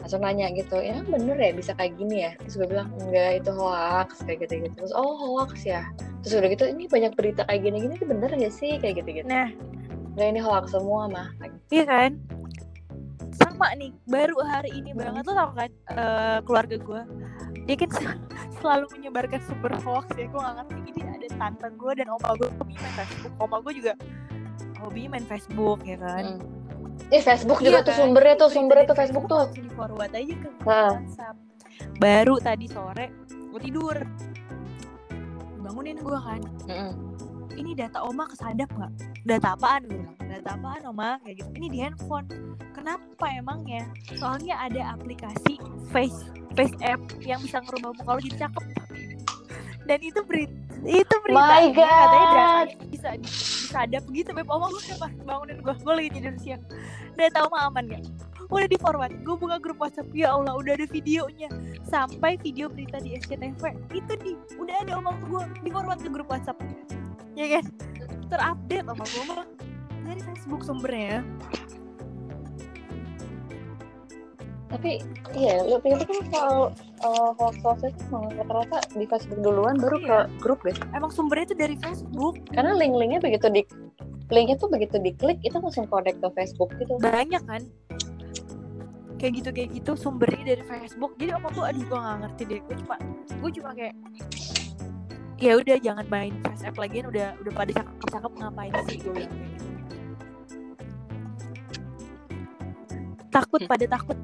langsung 0.00 0.24
nanya 0.24 0.48
gitu 0.56 0.80
ya 0.80 1.04
bener 1.04 1.36
ya 1.36 1.52
bisa 1.52 1.72
kayak 1.76 1.94
gini 2.00 2.24
ya? 2.24 2.32
Terus 2.40 2.54
gue 2.56 2.68
bilang 2.72 2.88
enggak 2.98 3.44
itu 3.44 3.50
hoax 3.52 4.24
kayak 4.24 4.48
gitu 4.48 4.64
gitu 4.64 4.74
terus 4.80 4.92
oh 4.96 5.14
hoax 5.16 5.64
ya? 5.68 5.84
Terus 6.24 6.40
udah 6.40 6.48
gitu 6.52 6.64
ini 6.68 6.84
banyak 6.88 7.12
berita 7.16 7.44
kayak 7.44 7.60
gini 7.68 7.76
gini 7.84 7.94
itu 8.00 8.06
bener 8.08 8.30
gak 8.32 8.54
sih? 8.54 8.80
Kayak 8.80 9.04
gitu 9.04 9.20
gitu 9.20 9.28
nah, 9.28 9.48
nggak 10.16 10.28
ini 10.32 10.40
hoax 10.40 10.72
semua 10.72 11.06
mah 11.06 11.28
iya 11.68 11.84
kan? 11.84 12.16
Sama 13.30 13.72
nih, 13.76 13.92
baru 14.08 14.36
hari 14.40 14.72
ini 14.74 14.92
Hmm. 14.92 15.00
banget 15.00 15.22
tuh 15.28 15.34
tau 15.36 15.50
kan 15.52 15.70
eh, 15.70 16.38
keluarga 16.44 16.76
gue 16.76 17.00
dia 17.68 17.76
kan 17.76 17.90
selalu 18.60 18.84
menyebarkan 18.98 19.40
sumber 19.46 19.72
hoax 19.84 20.06
ya 20.16 20.26
gue 20.26 20.40
gak 20.40 20.54
ngerti. 20.64 20.78
Ini 20.96 21.00
ada 21.06 21.28
tante 21.38 21.68
gue 21.76 21.92
dan 21.96 22.08
oma 22.08 22.28
gue 22.36 22.48
hobi 22.56 22.74
main 22.76 22.94
Facebook. 22.96 23.32
Oma 23.38 23.56
gue 23.64 23.72
juga 23.76 23.92
hobi 24.80 25.08
main 25.08 25.24
Facebook 25.28 25.80
ya 25.84 25.96
kan? 26.00 26.24
Hmm. 26.40 26.59
Ih 27.10 27.18
Facebook 27.20 27.58
juga 27.58 27.70
Iya 27.76 27.80
tuh 27.82 27.90
kan? 27.90 28.00
sumbernya 28.00 28.34
tuh 28.36 28.48
sumbernya 28.48 28.84
tuh 28.86 28.96
Facebook 28.96 29.24
tuh. 29.26 29.38
langsung 29.42 29.66
di 29.66 29.72
forward 29.72 30.12
aja 30.12 30.34
ke. 30.36 30.48
WhatsApp. 30.62 31.36
Baru 31.98 32.34
tadi 32.38 32.66
sore 32.66 33.06
gue 33.50 33.60
tidur. 33.60 33.96
Bangunin 35.60 35.98
gue 35.98 36.18
kan. 36.18 36.40
Mm-mm. 36.66 36.92
ini 37.52 37.74
data 37.74 38.00
oma 38.00 38.24
kesadap 38.24 38.70
nggak? 38.70 38.92
Data 39.26 39.52
apaan? 39.52 39.84
Gue 39.84 40.00
bilang 40.00 40.16
data 40.22 40.50
apaan 40.54 40.82
oma? 40.86 41.10
Kayak 41.20 41.34
gitu. 41.36 41.50
Ini 41.52 41.66
di 41.68 41.78
handphone. 41.82 42.26
Kenapa 42.72 43.26
emangnya? 43.28 43.84
Soalnya 44.16 44.54
ada 44.56 44.94
aplikasi 44.94 45.58
face 45.90 46.24
face 46.54 46.78
app 46.80 47.02
yang 47.20 47.42
bisa 47.42 47.60
ngerubah 47.60 47.92
muka 47.92 48.10
lo 48.10 48.20
jadi 48.22 48.46
cakep. 48.46 48.64
Dan 49.84 49.98
itu 50.00 50.20
berita 50.22 50.54
itu 50.80 51.14
berita 51.20 51.36
My 51.36 51.66
katanya 51.68 51.76
God. 51.76 52.08
data 52.08 52.48
bisa 52.88 53.10
disadap 53.70 54.02
gitu 54.10 54.34
beb. 54.34 54.50
Oma 54.50 54.66
gue 54.74 54.82
bangunin 55.22 55.62
gue 55.62 55.74
gue 55.78 55.94
lagi 55.94 56.10
tidur 56.18 56.34
siang. 56.42 56.62
Data 57.14 57.46
oma 57.46 57.70
aman 57.70 57.86
gak 57.86 58.02
udah 58.50 58.66
di 58.66 58.78
forward 58.82 59.14
gue 59.22 59.36
buka 59.38 59.62
grup 59.62 59.78
WhatsApp. 59.78 60.10
Ya 60.10 60.34
Allah 60.34 60.58
udah 60.58 60.74
ada 60.74 60.86
videonya. 60.90 61.46
Sampai 61.86 62.34
video 62.42 62.66
berita 62.66 62.98
di 62.98 63.14
SCTV 63.14 63.62
itu 63.94 64.12
di 64.18 64.34
udah 64.58 64.76
ada 64.82 64.98
oma 64.98 65.14
gue 65.22 65.42
di 65.62 65.70
forward 65.70 66.02
ke 66.02 66.10
grup 66.10 66.26
WhatsApp. 66.26 66.58
Ya 67.38 67.46
kan? 67.46 67.64
Terupdate. 68.26 68.90
Sama 68.90 69.04
gue 69.06 69.24
mah. 69.30 69.46
Dari 70.02 70.20
Facebook 70.26 70.66
sumbernya 70.66 71.22
tapi 74.70 75.02
iya 75.34 75.66
lu 75.66 75.82
pikir 75.82 76.06
kan 76.06 76.18
kalau 76.30 76.70
uh, 77.02 77.30
hoax 77.42 77.58
hoax 77.66 77.90
itu 77.90 78.18
rata-rata 78.38 78.78
di 78.94 79.02
Facebook 79.10 79.42
duluan 79.42 79.74
baru 79.82 79.98
ke 79.98 80.06
Iya. 80.06 80.20
grup 80.38 80.62
deh. 80.62 80.76
Emang 80.94 81.10
sumbernya 81.10 81.50
itu 81.50 81.56
dari 81.58 81.74
Facebook. 81.74 82.38
Karena 82.54 82.78
link-linknya 82.78 83.18
begitu 83.18 83.50
di 83.50 83.66
linknya 84.30 84.56
tuh 84.62 84.70
begitu 84.70 85.02
diklik 85.02 85.42
itu 85.42 85.58
langsung 85.58 85.90
connect 85.90 86.22
ke 86.22 86.28
Facebook 86.38 86.70
gitu. 86.78 87.02
Banyak 87.02 87.42
kan? 87.42 87.66
Kayak 89.18 89.32
gitu 89.42 89.48
kayak 89.50 89.68
gitu 89.74 89.92
sumbernya 89.98 90.54
dari 90.54 90.62
Facebook. 90.62 91.18
Jadi 91.18 91.30
apa 91.34 91.48
tuh 91.50 91.66
aduh 91.66 91.82
gue 91.82 91.98
gak 91.98 92.18
ngerti 92.22 92.42
deh. 92.46 92.60
Gue 92.62 92.76
cuma 92.86 92.96
gue 93.26 93.50
cuma 93.58 93.70
kayak 93.74 93.94
ya 95.40 95.52
udah 95.56 95.76
jangan 95.82 96.06
main 96.06 96.36
face 96.46 96.62
app 96.68 96.76
lagi 96.78 97.00
udah 97.00 97.32
udah 97.40 97.52
pada 97.56 97.72
cakep 97.72 97.96
cakep 98.12 98.32
ngapain 98.38 98.72
sih 98.84 98.96
gue 99.00 99.24
gitu. 99.24 99.36
takut 103.30 103.62
pada 103.64 103.86
takut 103.88 104.18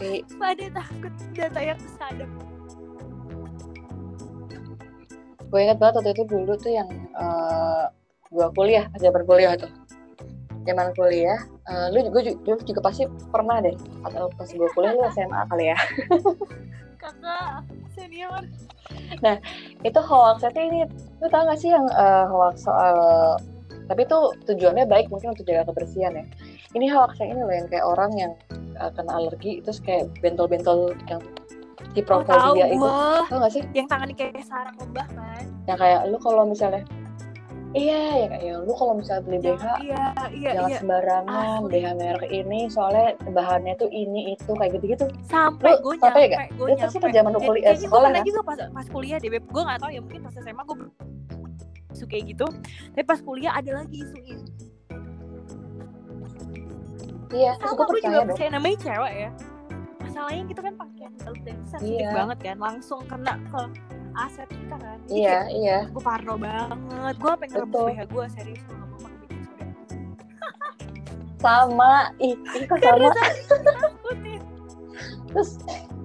tapi 0.00 0.24
pada 0.40 0.80
takut 0.80 1.12
data 1.36 1.60
yang 1.60 1.76
kesadap 1.76 2.30
gue 5.52 5.60
ingat 5.60 5.76
banget 5.76 5.94
waktu 6.00 6.10
itu 6.16 6.24
dulu 6.24 6.56
tuh 6.56 6.72
yang 6.72 6.88
uh, 7.12 7.92
gue 8.32 8.48
kuliah 8.56 8.86
zaman 8.96 9.22
kuliah 9.28 9.58
tuh. 9.60 9.68
Zaman 10.64 10.94
kuliah 10.96 11.36
uh, 11.68 11.92
lu 11.92 12.06
juga 12.06 12.32
dulu 12.32 12.56
juga 12.64 12.80
pasti 12.80 13.04
pernah 13.28 13.60
deh 13.60 13.76
atau 14.06 14.32
pas 14.32 14.46
gue 14.46 14.68
kuliah 14.72 14.96
lu 14.96 15.04
SMA 15.12 15.40
kali 15.52 15.74
ya. 15.74 15.78
Kakak 17.02 17.68
senior. 17.92 18.46
Itu 19.84 20.00
hoax 20.00 20.46
tapi 20.46 20.70
ini 20.70 20.86
lu 21.18 21.26
tau 21.28 21.44
gak 21.44 21.60
sih 21.60 21.74
yang 21.74 21.84
uh, 21.92 22.24
hoax 22.30 22.64
soal 22.64 22.96
tapi 23.90 24.06
itu 24.06 24.18
tujuannya 24.46 24.86
baik 24.86 25.10
mungkin 25.10 25.34
untuk 25.34 25.44
jaga 25.50 25.66
kebersihan 25.66 26.14
ya 26.14 26.24
ini 26.74 26.86
hoax 26.86 27.18
yang 27.18 27.34
ini 27.34 27.40
loh 27.42 27.54
yang 27.54 27.66
kayak 27.66 27.84
orang 27.86 28.12
yang 28.14 28.32
uh, 28.78 28.90
kena 28.94 29.10
alergi 29.18 29.58
terus 29.62 29.82
kayak 29.82 30.06
bentol-bentol 30.22 30.94
yang 31.10 31.18
oh 31.18 31.26
tahu 31.82 31.94
ciprofobia 31.94 32.66
itu. 32.70 32.86
Tau 33.26 33.38
gak 33.42 33.52
sih? 33.52 33.62
Yang 33.74 33.86
tangannya 33.90 34.14
kayak 34.14 34.46
sarang 34.46 34.76
lebah 34.78 35.06
kan? 35.10 35.44
Yang 35.66 35.78
kayak 35.82 36.00
lu 36.06 36.16
kalau 36.22 36.44
misalnya 36.46 36.82
iya 37.70 38.26
ya 38.26 38.26
kayak 38.34 38.42
ya, 38.42 38.54
lu 38.66 38.74
kalau 38.74 38.98
misalnya 38.98 39.22
beli 39.30 39.38
BH 39.46 39.62
iya 39.78 40.02
iya 40.34 40.50
jangan 40.58 40.70
iya. 40.74 40.78
sembarangan 40.82 41.58
Asli. 41.62 41.70
BH 41.70 41.86
merek 41.94 42.30
ini 42.34 42.58
soalnya 42.66 43.06
bahannya 43.30 43.74
tuh 43.78 43.90
ini 43.90 44.34
itu 44.34 44.52
kayak 44.54 44.70
gitu-gitu. 44.78 45.06
Sampai 45.26 45.78
Lu 45.78 45.90
gue 45.90 45.94
sampai 46.02 46.22
nyampe 46.26 46.34
gak? 46.34 46.46
gue 46.50 46.66
Itu 46.66 46.78
nyampe. 46.82 46.98
pas 46.98 47.10
zaman 47.14 47.32
kuliah- 47.38 47.54
kayaknya 47.70 47.86
sekolah, 47.86 48.08
kan? 48.10 48.22
juga 48.26 48.40
pas 48.42 48.58
pas 48.74 48.86
kuliah 48.90 49.18
deh 49.22 49.30
beb. 49.30 49.44
Gue 49.50 49.62
gak 49.62 49.78
tahu 49.82 49.90
ya 49.90 50.00
mungkin 50.02 50.20
pas 50.22 50.34
SMA 50.34 50.62
gue 50.66 50.76
isu 51.94 52.04
kayak 52.06 52.24
gitu. 52.34 52.46
Tapi 52.94 53.04
pas 53.06 53.18
kuliah 53.22 53.52
ada 53.54 53.70
lagi 53.82 53.96
isunya 54.02 54.34
iya 57.30 57.52
terus 57.56 57.72
gue 57.72 57.86
percaya 57.86 58.02
juga 58.04 58.18
dong. 58.18 58.28
percaya 58.30 58.50
namanya 58.50 58.76
cewek 58.78 59.14
ya. 59.16 59.30
Masalahnya 60.00 60.42
gitu 60.44 60.60
kan 60.60 60.74
pakaian 60.74 61.12
dan 61.40 61.56
sensitif 61.64 62.00
Iya. 62.00 62.10
banget 62.12 62.38
kan 62.42 62.56
langsung 62.58 63.00
kena 63.04 63.34
ke 63.46 63.62
aset 64.12 64.48
kita 64.48 64.76
kan. 64.76 64.98
Jadi 65.04 65.14
iya 65.16 65.38
kayak, 65.40 65.46
iya. 65.54 65.78
gue 65.86 66.02
parno 66.02 66.34
banget 66.34 66.78
gue 67.16 67.32
pengen 67.36 67.58
rebus. 67.60 67.86
BH 67.86 68.00
gue 68.06 68.24
serius 68.28 68.60
gue 68.60 68.74
gak 68.74 68.86
mau 68.86 68.98
pakai 68.98 69.18
baking 69.20 69.42
soda 69.44 69.66
sama 71.38 71.92
ih 72.18 72.34
kok 72.66 72.78
karena 72.78 73.08
sama? 73.08 73.24
terus 75.30 75.50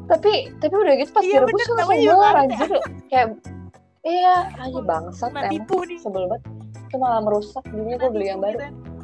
tapi 0.05 0.31
tapi 0.61 0.73
udah 0.73 0.93
gitu 0.95 1.11
pas 1.11 1.21
Iya, 1.21 1.41
direbus 1.41 1.59
langsung 1.65 1.77
karet 2.15 2.37
anjir. 2.37 2.71
Kayak 3.09 3.27
iya 4.05 4.35
aja 4.53 4.79
bangsat 4.79 5.31
emang. 5.33 5.49
sebel 5.97 6.23
banget. 6.29 6.43
Itu 6.85 6.95
malah 6.95 7.19
merusak 7.19 7.65
jadinya 7.65 7.97
gue 7.97 8.11
beli 8.11 8.25
yang 8.29 8.37
baru. 8.37 8.53
gitu. 8.53 8.69
Udah 8.69 8.94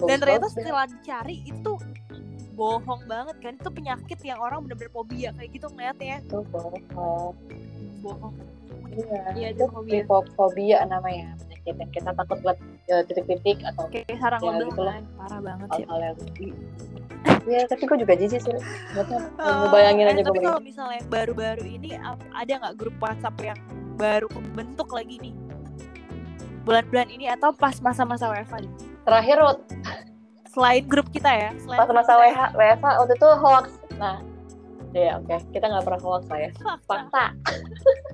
dan 0.00 0.16
ternyata 0.18 0.46
setelah 0.46 0.86
dicari 0.86 1.42
itu 1.42 1.72
bohong 2.52 3.02
banget 3.04 3.36
kan 3.38 3.52
itu 3.54 3.70
penyakit 3.70 4.18
yang 4.20 4.36
orang 4.36 4.60
bener-bener 4.60 4.90
fobia 4.90 5.32
kayak 5.32 5.50
gitu 5.50 5.66
ngeliatnya 5.68 6.20
itu 6.20 6.38
bohong 6.46 7.34
bohong 8.00 8.34
iya 8.90 9.20
Iya, 9.32 9.48
itu 9.54 9.64
fobia. 9.66 10.02
fobia 10.34 10.78
namanya 10.84 11.38
penyakit 11.40 11.74
yang 11.78 11.90
kita 11.90 12.10
takut 12.12 12.38
lihat 12.42 12.58
eh, 12.86 13.02
titik-titik 13.06 13.58
atau 13.64 13.84
kayak 13.86 14.18
sarang 14.18 14.40
Ya, 14.42 14.52
gitu 14.60 14.82
lah. 14.82 14.94
kan 14.94 15.04
parah 15.16 15.40
banget 15.40 15.68
sih 15.72 15.84
hal-hal 15.84 16.00
yang 16.04 16.18
Iya, 17.40 17.68
tapi 17.68 17.84
gue 17.84 17.98
juga 18.00 18.16
jijik 18.16 18.40
sih. 18.40 18.52
Buatnya 18.96 19.18
Eh, 19.44 19.66
bayangin 19.68 20.06
aja 20.08 20.22
tapi 20.24 20.38
gue 20.38 20.44
kalau 20.46 20.60
misalnya 20.60 21.00
baru-baru 21.06 21.64
ini 21.70 21.96
ada 22.32 22.52
nggak 22.56 22.74
grup 22.76 22.96
WhatsApp 22.98 23.36
yang 23.38 23.58
baru 23.94 24.24
kebentuk 24.26 24.88
lagi 24.88 25.20
nih 25.20 25.34
bulan-bulan 26.60 27.08
ini 27.08 27.24
atau 27.26 27.52
pas 27.52 27.76
masa-masa 27.78 28.28
WFH 28.28 28.54
nih? 28.58 28.72
Terakhir 29.04 29.38
selain 30.50 30.84
grup 30.90 31.06
kita 31.14 31.30
ya 31.30 31.50
selain 31.62 31.78
pas 31.78 31.88
masa 31.94 32.18
WH, 32.18 32.40
WFH 32.58 32.86
waktu 33.00 33.14
itu 33.14 33.28
hoax. 33.38 33.66
Nah, 33.96 34.16
ya 34.90 35.22
oke, 35.22 35.36
kita 35.54 35.64
nggak 35.70 35.84
pernah 35.86 36.02
hoax 36.02 36.22
lah 36.26 36.38
ya. 36.42 36.50
Fakta. 36.58 36.90
Fakta. 36.90 37.24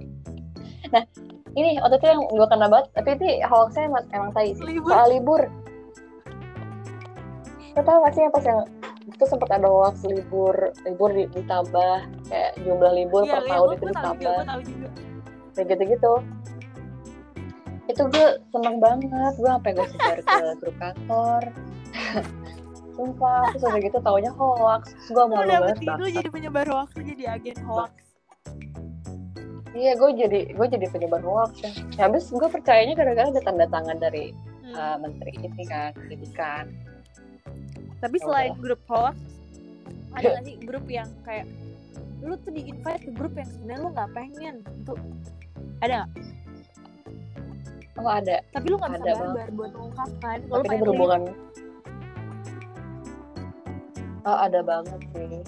nah, 0.92 1.02
ini 1.56 1.80
waktu 1.80 1.96
itu 1.96 2.06
yang 2.06 2.20
gue 2.28 2.46
kena 2.48 2.66
banget, 2.68 2.86
tapi 2.92 3.08
itu 3.16 3.24
hoaxnya 3.48 3.82
emang, 3.88 4.04
emang 4.12 4.30
tai 4.36 4.52
sih. 4.52 4.64
Libur. 4.64 4.90
Soal 4.92 5.08
libur. 5.10 5.42
Lo 7.76 7.80
tau 7.84 8.00
gak 8.00 8.12
sih 8.16 8.22
yang 8.24 8.32
pas 8.32 8.44
yang 8.44 8.60
itu 9.06 9.24
sempat 9.30 9.48
ada 9.54 9.68
hoax 9.70 10.02
libur 10.02 10.74
libur 10.82 11.10
di- 11.14 11.30
ditambah 11.30 11.94
kayak 12.26 12.52
jumlah 12.58 12.92
libur 12.92 13.22
Iya, 13.22 13.38
per 13.38 13.42
iya, 13.46 13.50
tahun 13.54 13.68
itu 13.70 13.84
ditambah 13.86 14.36
kayak 15.54 15.66
gitu-gitu 15.70 16.12
itu 17.96 18.04
gue 18.12 18.28
seneng 18.52 18.76
banget. 18.76 19.32
Gue 19.40 19.48
sampai 19.48 19.70
gue 19.72 19.86
sebar 19.88 20.18
ke 20.20 20.36
grup 20.60 20.76
kantor. 20.76 21.42
Sumpah 22.96 23.40
terus 23.52 23.64
udah 23.64 23.80
gitu 23.80 23.98
taunya 24.00 24.32
hoax. 24.36 24.92
Terus 24.92 25.08
gue 25.16 25.24
Lu 25.24 25.32
malu 25.32 25.48
banget 25.48 25.76
lu 25.96 26.08
jadi 26.12 26.28
penyebar 26.28 26.66
hoax, 26.68 26.88
lu 26.96 27.02
jadi 27.08 27.24
agen 27.36 27.56
hoax. 27.64 27.92
iya 29.76 29.92
gue 29.92 30.08
jadi 30.16 30.40
gue 30.56 30.66
jadi 30.72 30.86
penyebar 30.88 31.20
hoax 31.20 31.60
ya. 31.60 31.70
Ya 31.96 32.02
habis 32.08 32.28
gue 32.32 32.48
percayanya 32.48 32.96
gara-gara 32.96 33.28
ada 33.32 33.40
tanda 33.40 33.66
tangan 33.68 33.96
dari 33.96 34.32
Hmm. 34.66 34.74
uh, 34.74 34.96
menteri 34.98 35.30
ini 35.46 35.62
kan 35.62 35.94
pendidikan. 35.94 36.64
Tapi 38.02 38.16
ya 38.18 38.22
selain 38.26 38.52
grup 38.58 38.82
hoax, 38.90 39.14
ada 40.10 40.26
gak 40.36 40.42
sih 40.42 40.56
grup 40.58 40.84
yang 40.90 41.06
kayak 41.22 41.46
lu 42.18 42.34
tuh 42.42 42.50
di 42.50 42.66
invite 42.66 43.06
ke 43.06 43.12
grup 43.14 43.30
yang 43.36 43.46
sebenarnya 43.46 43.80
lu 43.84 43.90
nggak 43.94 44.10
pengen 44.16 44.54
untuk 44.82 44.98
ada 45.84 46.02
nggak 46.02 46.10
oh 47.96 48.08
ada. 48.08 48.36
Tapi 48.52 48.66
lu 48.68 48.76
nggak 48.76 48.92
bisa 48.92 49.02
Ada 49.02 49.14
barbar 49.16 49.48
buat 49.56 49.70
mengungkapkan 49.72 50.36
kalau 50.48 50.62
pengen 50.64 50.80
berhubungan. 50.84 51.20
Oh 54.26 54.36
ada 54.42 54.60
banget 54.60 55.00
sih. 55.14 55.40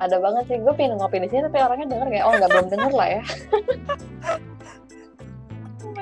Ada 0.00 0.16
banget 0.18 0.42
sih. 0.48 0.56
Gue 0.58 0.72
pengen 0.74 0.96
ngopi 0.96 1.20
di 1.20 1.28
sini 1.28 1.44
tapi 1.46 1.58
orangnya 1.60 1.86
denger 1.92 2.08
kayak 2.08 2.24
oh 2.26 2.32
nggak 2.32 2.50
belum 2.50 2.68
denger 2.72 2.92
lah 2.96 3.08
ya. 3.08 3.22
Oh 5.84 5.92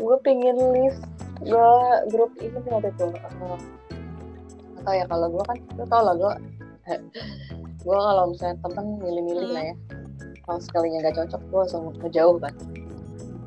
gue 0.10 0.16
pengen 0.24 0.56
list 0.74 1.04
gue 1.44 1.70
grup 2.08 2.32
ini 2.40 2.56
sih 2.56 2.70
waktu 2.72 2.88
itu. 2.88 3.06
Uh, 3.40 3.60
gak 4.80 4.82
tau 4.88 4.94
ya 4.96 5.04
kalau 5.08 5.26
gue 5.28 5.44
kan 5.44 5.56
lu 5.76 5.84
tau 5.86 6.02
lah 6.02 6.14
gue 6.16 6.32
gue 7.84 7.98
kalau 8.00 8.24
misalnya 8.32 8.56
temen 8.64 8.86
milih-milih 8.98 9.44
Hmm. 9.44 9.54
lah 9.54 9.64
ya. 9.70 9.74
Kalau 10.40 10.58
sekalinya 10.58 10.98
gak 11.06 11.16
cocok 11.20 11.40
gue 11.46 11.58
langsung 11.62 11.84
ngejauh 12.00 12.36
kan 12.40 12.54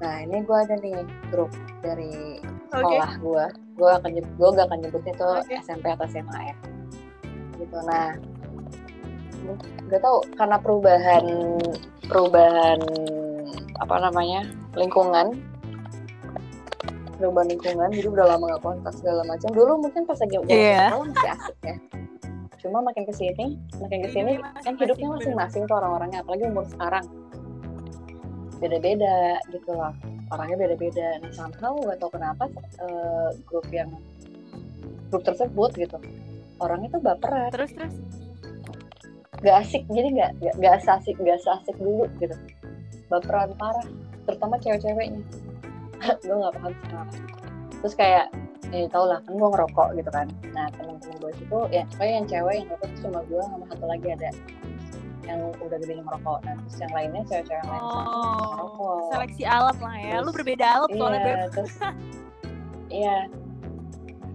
nah 0.04 0.20
ini 0.20 0.44
gue 0.44 0.58
ada 0.68 0.76
nih 0.84 1.00
grup 1.32 1.48
dari 1.80 2.44
sekolah 2.68 3.12
gue 3.24 3.46
gue 3.80 3.90
akan 3.90 4.12
nyebut 4.12 4.34
gue 4.36 4.50
gak 4.60 4.68
akan 4.68 4.80
nyebutnya 4.84 5.14
tuh 5.16 5.34
Oke. 5.40 5.56
SMP 5.64 5.86
atau 5.88 6.06
SMA 6.12 6.40
ya. 6.52 6.56
Gitu. 7.56 7.78
Nah 7.88 8.20
gak 9.88 10.02
tau 10.04 10.20
karena 10.36 10.58
perubahan 10.60 11.26
perubahan 12.12 12.80
apa 13.80 13.96
namanya 14.04 14.44
lingkungan 14.76 15.40
perubahan 17.16 17.48
lingkungan 17.48 17.88
jadi 17.96 18.08
udah 18.12 18.26
lama 18.36 18.44
gak 18.60 18.62
kontak 18.68 18.94
segala 19.00 19.24
macam. 19.24 19.48
Dulu 19.56 19.74
mungkin 19.88 20.04
pas 20.04 20.20
lagi 20.20 20.36
Iya. 20.52 20.92
sekolah 20.92 21.08
masih 21.08 21.30
asik 21.32 21.58
ya. 21.64 21.76
Cuma 22.60 22.80
makin 22.84 23.04
ke 23.08 23.14
sini 23.16 23.46
makin 23.80 24.00
ke 24.04 24.10
sini 24.12 24.32
Hidupnya 24.40 24.64
kan 24.64 24.74
hidupnya 24.76 25.08
masing-masing 25.16 25.64
tuh 25.68 25.76
orang-orangnya 25.80 26.20
apalagi 26.24 26.48
umur 26.48 26.68
sekarang 26.68 27.04
beda-beda 28.64 29.44
gitu 29.52 29.72
lah 29.76 29.92
orangnya 30.32 30.58
beda-beda. 30.68 31.20
Nah 31.20 31.32
somehow 31.36 31.76
gak 31.84 32.00
tau 32.00 32.12
kenapa 32.16 32.48
eh, 32.80 33.30
grup 33.44 33.68
yang 33.70 33.92
grup 35.12 35.24
tersebut 35.28 35.72
gitu 35.76 35.98
orangnya 36.64 36.96
tuh 36.96 37.02
baperan. 37.04 37.52
Terus 37.52 37.72
terus? 37.76 37.94
Gak 39.44 39.56
asik. 39.68 39.84
Jadi 39.92 40.08
gak 40.16 40.32
gak, 40.40 40.56
gak 40.64 40.74
asik 40.88 41.20
gak 41.20 41.44
asik 41.44 41.76
dulu 41.76 42.08
gitu. 42.24 42.36
Baperan 43.12 43.52
parah. 43.60 43.86
Terutama 44.24 44.56
cewek-ceweknya. 44.64 45.20
Gue 46.26 46.36
gak 46.40 46.54
paham 46.56 46.72
sih 46.72 46.88
kenapa. 46.88 47.14
Terus 47.84 47.96
kayak 48.00 48.28
ya 48.74 48.90
tau 48.90 49.06
lah 49.06 49.22
kan 49.22 49.38
gue 49.38 49.50
ngerokok 49.54 49.88
gitu 50.02 50.10
kan. 50.10 50.28
Nah 50.50 50.66
temen-temen 50.74 51.16
gue 51.22 51.32
itu 51.38 51.60
ya 51.70 51.86
pokoknya 51.94 52.14
yang 52.18 52.26
cewek 52.26 52.54
yang 52.58 52.66
ngerokok 52.72 52.88
tuh 52.90 53.00
cuma 53.06 53.20
gue 53.30 53.44
sama 53.46 53.66
satu 53.70 53.86
lagi 53.86 54.08
ada 54.10 54.30
yang 55.24 55.40
udah 55.58 55.78
gede 55.78 55.94
ngerokok. 55.98 56.38
Nah 56.44 56.54
terus 56.60 56.76
yang 56.78 56.92
lainnya 56.92 57.22
cewek-cewek 57.24 57.60
yang 57.60 57.70
lain. 57.70 57.82
Oh 57.82 58.44
ngerokok. 58.50 59.00
seleksi 59.10 59.44
alam 59.44 59.78
lah 59.78 59.96
ya. 59.96 60.14
Lu 60.14 60.22
Terus- 60.22 60.36
berbeda 60.36 60.66
alam 60.68 60.90
soalnya 60.92 61.20
Beb. 61.20 61.28
iya 61.28 61.46
terus 61.50 61.74
iya. 63.02 63.18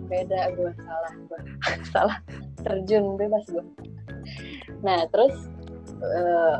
Beda 0.08 0.40
gue 0.50 0.70
salah 0.74 1.12
gue 1.20 1.40
salah 1.92 2.16
terjun 2.58 3.14
bebas 3.14 3.44
gue 3.46 3.60
nah 4.80 5.04
terus 5.08 5.34
eh 5.98 6.56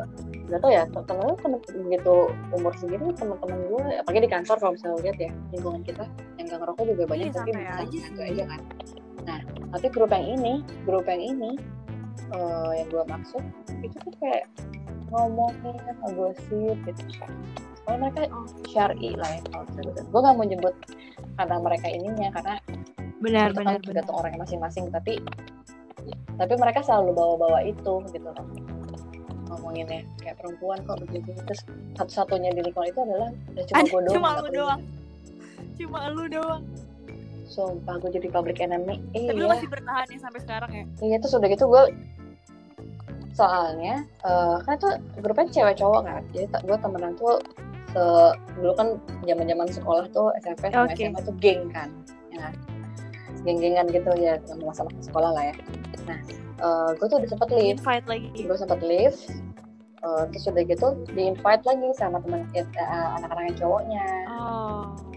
gak 0.49 0.61
tau 0.61 0.69
ya 0.69 0.85
temen 0.85 1.33
temen 1.39 1.57
begitu 1.87 2.15
umur 2.51 2.73
segini 2.77 3.09
teman-teman 3.15 3.59
gue 3.69 3.85
apalagi 4.01 4.21
di 4.21 4.31
kantor 4.31 4.57
kalau 4.59 4.73
misalnya 4.75 5.01
lihat 5.01 5.19
ya 5.19 5.31
lingkungan 5.49 5.81
kita 5.81 6.05
yang 6.37 6.45
gak 6.47 6.61
ngerokok 6.61 6.85
juga 6.89 7.05
banyak 7.07 7.25
Iya, 7.25 7.37
tapi 7.37 7.51
bisa 7.53 7.73
aja 7.73 7.99
aja 8.27 8.45
kan. 8.49 8.61
Nah 9.25 9.39
tapi 9.71 9.87
grup 9.89 10.11
yang 10.11 10.27
ini 10.29 10.55
grup 10.85 11.07
yang 11.07 11.23
ini 11.23 11.51
eh, 12.33 12.71
yang 12.83 12.89
gue 12.93 13.05
maksud 13.09 13.43
itu 13.81 13.97
tuh 14.03 14.15
kayak 14.21 14.45
ngomongin 15.09 15.75
ngegosip 16.05 16.77
gitu 16.85 17.03
Soalnya 17.89 18.13
mereka 18.13 18.21
Oh. 18.29 18.45
syari 18.69 19.17
lah 19.17 19.31
ya 19.33 19.41
kalau 19.49 19.65
bisa 19.65 19.81
gue 19.81 19.95
gue 20.05 20.21
gak 20.21 20.37
mau 20.37 20.45
nyebut 20.45 20.75
karena 21.41 21.57
mereka 21.57 21.87
ininya 21.89 22.29
karena 22.37 22.55
benar 23.19 23.49
itu 23.51 23.57
benar 23.57 23.81
kan 23.81 23.81
benar. 23.89 24.05
orangnya 24.13 24.39
masing-masing. 24.45 24.85
Tapi 24.93 25.13
tapi 26.37 26.55
mereka 26.61 26.85
selalu 26.85 27.17
bawa-bawa 27.17 27.65
itu 27.65 27.93
gitu 28.13 28.29
loh. 28.29 28.47
Ngomonginnya 29.49 30.05
kayak 30.21 30.37
perempuan 30.37 30.85
kok 30.85 31.01
begitu. 31.01 31.33
Terus 31.49 31.65
satu-satunya 31.97 32.53
di 32.53 32.61
lingkungan 32.69 32.93
itu 32.93 33.01
adalah 33.01 33.31
ya 33.57 33.63
cuma 33.73 33.81
gue 33.89 34.01
doang 34.05 34.13
cuma 34.13 34.31
lu 34.37 34.49
doang. 34.53 34.81
cuma 35.79 36.01
lu 36.13 36.25
doang 36.29 36.63
sumpah 37.49 37.97
gue 37.99 38.11
jadi 38.21 38.29
public 38.29 38.61
enemy. 38.61 39.01
Tapi 39.11 39.33
lu 39.33 39.49
iya. 39.49 39.53
masih 39.57 39.69
bertahan 39.73 40.07
ya 40.13 40.19
sampai 40.21 40.41
sekarang 40.45 40.71
ya? 40.71 40.85
Iya 41.01 41.17
terus 41.19 41.35
udah 41.35 41.49
gitu 41.49 41.65
gue 41.67 41.85
soalnya 43.37 44.03
eh 44.27 44.57
kan 44.67 44.73
itu 44.77 44.91
grupnya 45.25 45.47
cewek 45.51 45.77
cowok 45.81 46.03
kan? 46.05 46.23
Jadi 46.37 46.47
gue 46.53 46.77
temenan 46.79 47.13
tuh 47.17 47.41
se 47.89 48.05
dulu 48.61 48.73
kan 48.77 48.89
zaman 49.25 49.47
zaman 49.49 49.69
sekolah 49.73 50.05
tuh 50.13 50.29
SMP 50.45 50.69
sama 50.69 50.93
Oke. 50.93 51.01
SMA 51.01 51.21
tuh 51.25 51.35
geng 51.41 51.73
kan 51.73 51.89
ya 52.29 52.39
kan? 52.45 52.55
geng-gengan 53.49 53.87
gitu 53.89 54.13
ya 54.19 54.37
masa-masa 54.61 55.01
sekolah 55.01 55.31
lah 55.33 55.45
ya. 55.49 55.55
Nah 56.05 56.19
gue 57.01 57.07
tuh 57.09 57.17
udah 57.17 57.31
sempet 57.33 57.49
leave. 57.55 57.81
invite 57.81 58.07
lagi. 58.07 58.29
Gue 58.45 58.59
sempet 58.61 58.81
leave. 58.85 59.19
Eh, 59.99 60.25
terus 60.31 60.47
udah 60.47 60.63
gitu 60.63 60.89
di 61.11 61.27
invite 61.27 61.65
lagi 61.67 61.89
sama 61.99 62.23
teman 62.23 62.47
eh, 62.55 62.67
anak-anak 63.19 63.51
yang 63.51 63.59
cowoknya. 63.59 64.07
Oh 64.31 65.08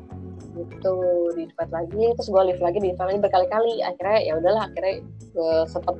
gitu 0.56 0.96
di 1.38 1.48
invite 1.48 1.74
lagi 1.74 2.04
terus 2.18 2.28
gue 2.28 2.42
leave 2.44 2.64
lagi 2.64 2.78
di 2.84 2.88
invite 2.92 3.10
lagi 3.10 3.22
berkali-kali. 3.24 3.76
Akhirnya 3.84 4.20
ya 4.24 4.34
udahlah 4.38 4.64
akhirnya 4.68 4.96
gue 5.32 5.56
sempet 5.68 5.96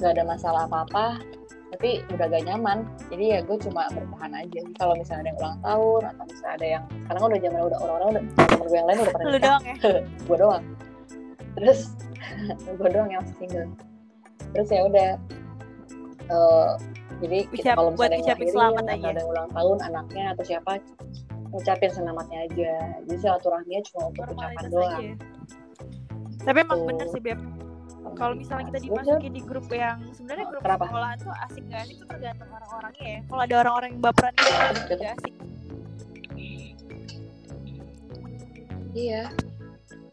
gak 0.00 0.12
ada 0.16 0.24
masalah 0.24 0.64
apa-apa 0.70 1.20
tapi 1.70 2.02
udah 2.10 2.26
gak 2.26 2.44
nyaman. 2.46 2.78
Jadi 3.08 3.24
ya 3.36 3.38
gue 3.46 3.56
cuma 3.62 3.82
bertahan 3.90 4.32
aja. 4.34 4.60
Kalau 4.78 4.94
misalnya 4.98 5.20
ada 5.20 5.30
yang 5.30 5.38
ulang 5.38 5.58
tahun 5.62 6.02
atau 6.14 6.24
misalnya 6.26 6.54
ada 6.54 6.66
yang 6.66 6.84
sekarang 6.90 7.22
udah 7.22 7.40
zaman 7.40 7.60
udah 7.60 7.78
orang-orang 7.78 8.08
udah 8.10 8.22
temen 8.46 8.66
gue 8.66 8.78
yang 8.78 8.88
lain 8.88 8.98
udah 8.98 9.14
pada 9.14 9.24
lu 9.24 9.30
nikah. 9.30 9.42
doang 9.46 9.64
ya? 9.64 9.76
Gue 10.26 10.36
doang. 10.38 10.64
Terus 11.50 11.80
gue 12.78 12.88
doang 12.90 13.10
yang 13.10 13.24
single. 13.38 13.70
Terus 14.50 14.68
ya 14.70 14.80
udah 14.86 15.10
eh, 16.30 16.70
jadi 17.20 17.38
kita 17.52 17.76
kalau 17.76 17.90
misalnya 17.92 18.16
ada 18.16 18.16
yang 18.16 18.38
lahirin 18.38 18.54
selamat 18.54 18.84
aja. 18.86 19.06
ada 19.12 19.18
yang 19.20 19.30
ulang 19.30 19.48
tahun 19.52 19.78
anaknya 19.92 20.24
atau 20.32 20.44
siapa 20.46 20.72
ngucapin 21.50 21.90
selamatnya 21.90 22.38
aja. 22.46 22.72
Jadi 23.04 23.16
silaturahminya 23.18 23.80
cuma 23.90 24.00
untuk 24.10 24.24
ucapan 24.30 24.64
doang. 24.70 24.94
aja 24.98 25.12
tapi 26.40 26.58
emang 26.64 26.80
Tuh. 26.80 26.88
bener 26.88 27.06
sih 27.12 27.20
beb. 27.20 27.40
Kalau 28.16 28.32
misalnya 28.32 28.64
kita 28.72 28.78
tuh- 28.80 28.86
dimasukin 28.88 29.32
di 29.32 29.42
grup 29.44 29.66
yang 29.68 29.98
sebenarnya 30.16 30.46
grup 30.48 30.62
Kenapa? 30.64 30.84
sekolahan 30.88 31.18
tuh 31.20 31.34
asik 31.36 31.64
gak 31.68 31.80
asik 31.84 31.96
itu 32.00 32.04
tergantung 32.08 32.48
orang-orangnya 32.48 33.04
ya. 33.04 33.20
Kalau 33.28 33.42
ada 33.44 33.56
orang-orang 33.60 33.88
yang 33.92 34.00
baperan 34.00 34.32
gitu 34.32 34.48
Betul. 34.88 34.96
gak 34.96 35.12
asik. 35.20 35.34
Iya 38.90 39.22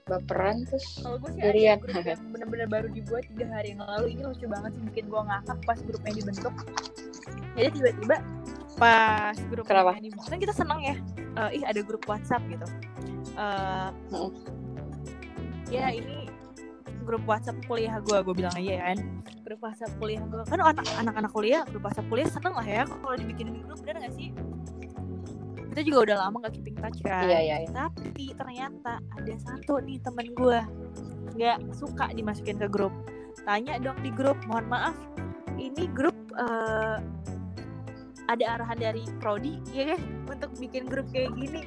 baperan 0.08 0.56
terus 0.66 0.86
kalau 1.04 1.18
gue 1.20 1.30
sih 1.36 1.42
Sendirian. 1.44 1.78
ada 1.78 1.84
grup 1.84 2.06
yang 2.08 2.22
bener-bener 2.34 2.68
baru 2.68 2.88
dibuat 2.90 3.24
tiga 3.36 3.46
hari 3.52 3.68
yang 3.76 3.82
lalu 3.84 4.06
ini 4.16 4.22
lucu 4.24 4.46
banget 4.48 4.72
sih 4.74 4.84
bikin 4.92 5.06
gue 5.12 5.22
ngakak 5.22 5.58
pas 5.68 5.80
grupnya 5.84 6.14
dibentuk 6.16 6.54
jadi 7.54 7.70
tiba-tiba 7.76 8.18
pas 8.78 9.36
grupnya 9.52 9.72
Kenapa? 9.84 9.92
dibentuk 10.00 10.28
kan 10.32 10.40
kita 10.40 10.54
seneng 10.56 10.80
ya 10.82 10.96
eh, 11.38 11.58
ih 11.60 11.64
ada 11.68 11.82
grup 11.84 12.04
WhatsApp 12.08 12.42
gitu 12.48 12.68
Eh, 13.38 13.90
Mm-mm. 14.10 14.32
ya 15.70 15.94
ini 15.94 16.26
grup 17.06 17.22
WhatsApp 17.30 17.60
kuliah 17.70 18.02
gue 18.02 18.18
gue 18.26 18.34
bilang 18.34 18.56
aja 18.58 18.72
ya 18.74 18.84
kan 18.92 18.98
grup 19.46 19.62
WhatsApp 19.62 19.94
kuliah 20.02 20.24
gue 20.26 20.42
kan 20.48 20.58
anak 20.60 20.86
anak-anak 20.98 21.32
kuliah 21.32 21.62
grup 21.70 21.86
WhatsApp 21.86 22.10
kuliah 22.10 22.28
seneng 22.28 22.58
lah 22.58 22.66
ya 22.66 22.84
kalau 22.90 23.14
dibikin 23.14 23.54
di 23.54 23.62
grup 23.62 23.78
bener 23.86 24.10
gak 24.10 24.14
sih 24.18 24.34
kita 25.78 25.94
juga 25.94 26.00
udah 26.10 26.18
lama 26.26 26.42
gak 26.42 26.58
keeping 26.58 26.74
touch 26.82 26.98
kan. 27.06 27.30
Iya 27.30 27.38
iya 27.38 27.58
iya. 27.62 27.86
tapi 27.86 28.34
ternyata 28.34 28.98
ada 28.98 29.34
satu 29.38 29.78
nih 29.86 30.02
temen 30.02 30.34
gue 30.34 30.60
nggak 31.38 31.58
suka 31.78 32.10
dimasukin 32.18 32.58
ke 32.58 32.66
grup. 32.66 32.90
Tanya 33.46 33.78
dong 33.78 34.02
di 34.02 34.10
grup 34.10 34.42
mohon 34.50 34.66
maaf. 34.66 34.98
Ini 35.54 35.86
grup 35.94 36.18
eh, 36.34 36.98
ada 38.26 38.46
arahan 38.58 38.82
dari 38.82 39.06
prodi 39.22 39.62
ya 39.70 39.94
kan? 39.94 40.02
Untuk 40.26 40.50
bikin 40.58 40.90
grup 40.90 41.06
kayak 41.14 41.38
gini. 41.38 41.62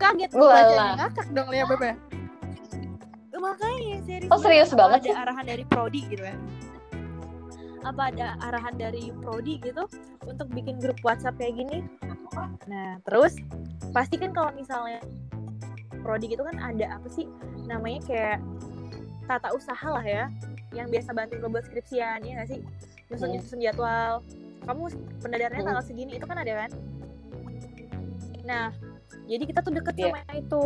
Kaget 0.00 0.32
gue 0.32 0.48
bacanya 0.48 0.96
ngakak 1.04 1.28
dong 1.36 1.52
ya. 1.52 1.68
Bebe 1.68 1.92
makanya 3.42 3.98
serius 4.06 4.30
Oh, 4.30 4.38
serius 4.38 4.70
banget 4.70 5.00
ada 5.02 5.08
sih? 5.10 5.14
arahan 5.18 5.44
dari 5.44 5.64
prodi 5.66 6.00
gitu 6.06 6.22
kan 6.22 6.38
apa 7.82 8.14
ada 8.14 8.38
arahan 8.40 8.74
dari 8.78 9.10
prodi 9.20 9.58
gitu 9.58 9.84
untuk 10.24 10.46
bikin 10.50 10.78
grup 10.78 10.98
WhatsApp 11.02 11.38
kayak 11.38 11.58
gini. 11.58 11.78
Nah 12.70 13.02
terus 13.02 13.36
pasti 13.90 14.16
kan 14.16 14.30
kalau 14.32 14.50
misalnya 14.54 15.02
prodi 16.02 16.30
gitu 16.30 16.42
kan 16.46 16.56
ada 16.58 16.96
apa 16.98 17.08
sih? 17.10 17.26
Namanya 17.66 18.00
kayak 18.06 18.38
tata 19.26 19.54
usaha 19.54 19.86
lah 19.86 20.02
ya 20.02 20.26
yang 20.72 20.88
biasa 20.88 21.12
bantu 21.12 21.36
lo 21.38 21.52
buat 21.52 21.66
skripsian 21.68 22.22
ya 22.24 22.32
nggak 22.40 22.48
sih? 22.48 22.60
Nyusun 23.12 23.28
nyusun 23.36 23.58
jadwal. 23.60 24.22
Kamu 24.62 24.82
pendadarannya 25.20 25.62
Hmm. 25.62 25.68
tanggal 25.74 25.84
segini 25.84 26.16
itu 26.16 26.26
kan 26.26 26.38
ada 26.38 26.66
kan? 26.66 26.70
Nah 28.46 28.66
jadi 29.26 29.42
kita 29.46 29.60
tuh 29.62 29.74
deket 29.74 29.94
Iya. 29.98 30.10
sama 30.14 30.20
itu 30.34 30.62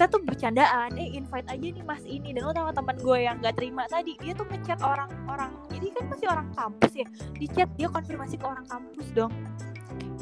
kita 0.00 0.16
tuh 0.16 0.24
bercandaan 0.24 0.96
eh 0.96 1.12
invite 1.12 1.44
aja 1.44 1.66
nih 1.76 1.84
mas 1.84 2.00
ini 2.08 2.32
dan 2.32 2.48
lo 2.48 2.56
tau 2.56 2.72
teman 2.72 2.96
gue 3.04 3.20
yang 3.20 3.36
gak 3.44 3.52
terima. 3.60 3.84
Tadi 3.84 4.16
dia 4.16 4.32
tuh 4.32 4.48
ngechat 4.48 4.80
orang-orang 4.80 5.52
jadi 5.68 5.92
kan 5.92 6.04
masih 6.08 6.26
orang 6.32 6.48
kampus 6.56 6.92
ya 7.04 7.06
di 7.36 7.44
chat 7.44 7.68
dia 7.76 7.84
konfirmasi 7.84 8.40
ke 8.40 8.46
orang 8.48 8.64
kampus 8.64 9.12
dong. 9.12 9.28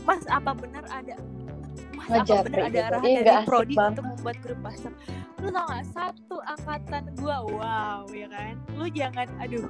Mas 0.02 0.26
apa 0.26 0.50
benar 0.58 0.82
ada 0.90 1.14
mas 1.94 2.10
apa 2.10 2.26
Ngejapri 2.26 2.50
benar 2.50 2.66
ada 2.66 2.74
gitu. 2.74 2.88
arahan 2.90 3.06
Ih, 3.06 3.14
dari 3.14 3.22
nggak 3.22 3.42
prodi 3.46 3.74
untuk 3.78 4.06
membuat 4.10 4.36
grup 4.42 4.60
WhatsApp? 4.66 4.94
Lu 5.38 5.46
tau 5.54 5.66
gak 5.70 5.86
satu 5.94 6.36
angkatan 6.42 7.02
gua 7.22 7.36
wow 7.46 8.02
ya 8.10 8.26
kan? 8.34 8.54
Lu 8.74 8.86
jangan 8.90 9.30
aduh. 9.38 9.66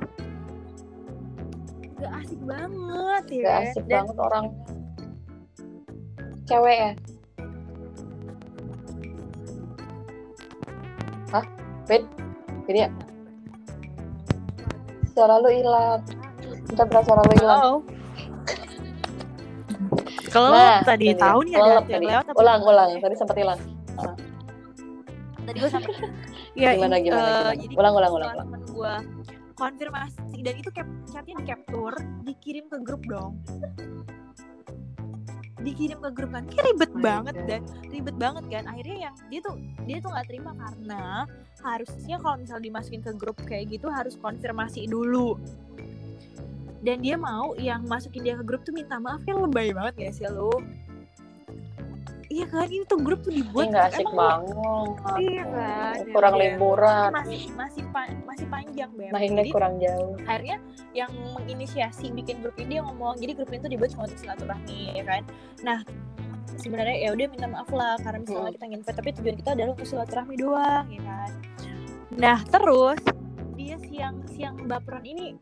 Gak 2.00 2.12
asik 2.24 2.40
banget 2.48 3.24
ya 3.28 3.42
Gak 3.44 3.52
kan? 3.52 3.64
asik 3.68 3.84
Dan 3.84 3.92
banget 3.92 4.16
orang. 4.16 4.44
Cewek 6.48 6.76
ya. 6.80 6.92
Wait, 11.88 12.04
ini 12.66 12.84
ya. 12.84 12.88
Suara 15.10 15.40
lu 15.40 15.48
hilang. 15.48 16.04
Kita 16.68 16.84
berasa 16.84 17.06
suara 17.06 17.22
lu 17.22 17.34
hilang. 17.34 17.60
Kalau 20.28 20.52
Nah, 20.52 20.84
tadi 20.84 21.06
itu 21.08 21.18
tahu 21.18 21.40
dia. 21.42 21.56
nih 21.56 21.56
ada 21.58 21.80
tadi. 21.82 22.06
lewat 22.06 22.26
apa 22.26 22.38
Ulang, 22.38 22.60
ulang. 22.62 22.88
ya? 22.92 22.98
Tadi 23.00 23.14
sempat 23.16 23.36
hilang. 23.36 23.60
Tadi 25.40 25.56
gue 25.56 25.70
sampai 25.72 25.92
ya 26.58 26.70
Gimana, 26.70 26.96
gimana, 26.98 26.98
eh, 26.98 27.00
gimana? 27.00 27.52
jadi 27.56 27.74
Ulang, 27.74 27.94
ulang, 27.94 28.12
ulang, 28.12 28.30
ulang. 28.36 28.48
gue 28.68 28.94
konfirmasi 29.54 30.38
dan 30.38 30.54
itu 30.54 30.70
cap 30.70 30.86
chatnya 31.04 31.34
di 31.34 31.44
capture 31.44 31.96
dikirim 32.22 32.68
ke 32.68 32.76
grup 32.78 33.00
dong 33.02 33.40
dikirim 35.62 35.98
ke 35.98 36.10
grup 36.14 36.30
kan. 36.34 36.44
Kayak 36.46 36.64
ribet 36.74 36.92
Oh, 36.94 37.02
banget 37.02 37.34
iya. 37.34 37.46
dan 37.46 37.60
ribet 37.90 38.16
banget 38.16 38.44
kan. 38.50 38.64
Akhirnya 38.70 38.96
yang 39.10 39.14
dia 39.30 39.40
tuh 39.42 39.54
dia 39.84 39.96
tuh 39.98 40.10
nggak 40.14 40.26
terima 40.30 40.52
karena 40.54 41.02
harusnya 41.62 42.16
kalau 42.22 42.36
misal 42.38 42.58
dimasukin 42.62 43.02
ke 43.02 43.12
grup 43.14 43.38
kayak 43.46 43.70
gitu 43.70 43.90
harus 43.90 44.14
konfirmasi 44.18 44.86
dulu. 44.86 45.38
Dan 46.78 47.02
dia 47.02 47.18
mau 47.18 47.58
yang 47.58 47.82
masukin 47.90 48.22
dia 48.22 48.34
ke 48.38 48.44
grup 48.46 48.62
tuh 48.62 48.70
minta 48.70 49.02
maaf. 49.02 49.18
Kan 49.26 49.42
lebay 49.42 49.74
banget 49.74 49.94
ya 49.98 50.10
sih 50.14 50.26
lo 50.30 50.54
iya 52.28 52.44
kan 52.44 52.64
ini 52.64 52.84
tuh 52.84 52.98
grup 52.98 53.20
tuh 53.20 53.30
Ini 53.30 53.40
dibuat 53.40 53.66
nggak 53.68 53.86
asik 53.90 54.06
emang 54.06 54.40
banget. 54.44 54.54
Iya 55.18 55.44
kan, 55.44 55.94
ya 55.98 56.12
Kurang 56.12 56.34
udah. 56.34 56.42
liburan. 56.42 57.08
masih 57.10 57.40
masih 57.52 57.82
pa- 57.88 58.16
masih 58.22 58.46
panjang 58.46 58.90
beb 58.92 59.10
Mainnya 59.10 59.40
jadi 59.40 59.50
kurang 59.50 59.74
jauh. 59.78 60.12
akhirnya 60.22 60.56
yang 60.92 61.10
menginisiasi 61.32 62.06
bikin 62.10 62.36
grup 62.38 62.56
ini 62.56 62.68
dia 62.70 62.82
ngomong 62.82 63.16
jadi 63.16 63.32
grup 63.34 63.48
ini 63.48 63.58
tuh 63.58 63.70
dibuat 63.70 63.90
cuma 63.90 64.04
untuk 64.04 64.18
silaturahmi 64.18 64.80
ya 64.92 65.04
kan 65.04 65.22
nah 65.60 65.78
sebenarnya 66.54 66.96
ya 66.98 67.08
udah 67.10 67.26
minta 67.28 67.46
maaf 67.46 67.68
lah 67.70 67.94
karena 67.98 68.18
misalnya 68.18 68.42
Hmm. 68.42 68.54
kita 68.54 68.64
nginvite 68.66 68.94
tapi 68.94 69.08
tujuan 69.14 69.36
kita 69.36 69.50
adalah 69.52 69.70
untuk 69.72 69.86
silaturahmi 69.86 70.34
doang 70.36 70.84
ya 70.86 71.00
kan 71.02 71.30
nah 72.10 72.38
terus 72.42 72.98
dia 73.54 73.76
siang 73.80 74.16
siang 74.26 74.54
baperan 74.64 75.02
ini 75.02 75.38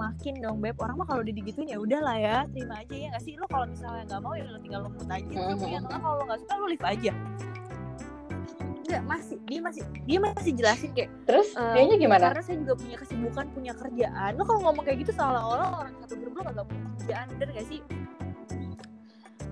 makin 0.00 0.34
dong 0.40 0.56
beb 0.64 0.76
orang 0.80 0.96
mah 0.96 1.06
kalau 1.06 1.20
udah 1.20 1.34
digituin 1.36 1.68
ya 1.68 1.76
udahlah 1.76 2.16
ya 2.16 2.36
terima 2.48 2.80
aja 2.80 2.94
ya 2.96 3.06
nggak 3.12 3.22
sih 3.28 3.32
lo 3.36 3.46
kalau 3.52 3.66
misalnya 3.68 4.02
nggak 4.08 4.20
mau 4.24 4.32
ya 4.32 4.44
lo 4.48 4.58
tinggal 4.64 4.80
lo 4.86 4.90
mute 4.96 5.12
aja 5.12 5.36
mm 5.36 5.54
nggak, 5.60 6.00
kalau 6.00 6.16
lo 6.16 6.24
nggak 6.24 6.40
suka 6.40 6.54
lo 6.56 6.66
leave 6.72 6.86
aja 6.88 7.12
Enggak, 8.90 9.06
masih 9.06 9.38
dia 9.46 9.60
masih 9.62 9.82
dia 10.02 10.18
masih 10.18 10.50
jelasin 10.50 10.90
kayak 10.90 11.10
Terus, 11.22 11.54
Eh, 11.54 11.72
dianya 11.78 11.94
gimana? 11.94 12.34
Karena 12.34 12.42
saya 12.42 12.58
juga 12.58 12.74
punya 12.74 12.96
kesibukan, 12.98 13.44
punya 13.54 13.72
kerjaan. 13.78 14.30
Lo 14.34 14.42
kalau 14.42 14.60
ngomong 14.66 14.82
kayak 14.82 14.98
gitu 15.06 15.14
seolah-olah 15.14 15.68
orang 15.78 15.94
satu 16.02 16.18
grup 16.18 16.34
lo 16.34 16.42
kagak 16.50 16.66
punya 16.66 16.86
kerjaan, 16.98 17.26
bener 17.38 17.48
gak 17.54 17.66
sih? 17.70 17.80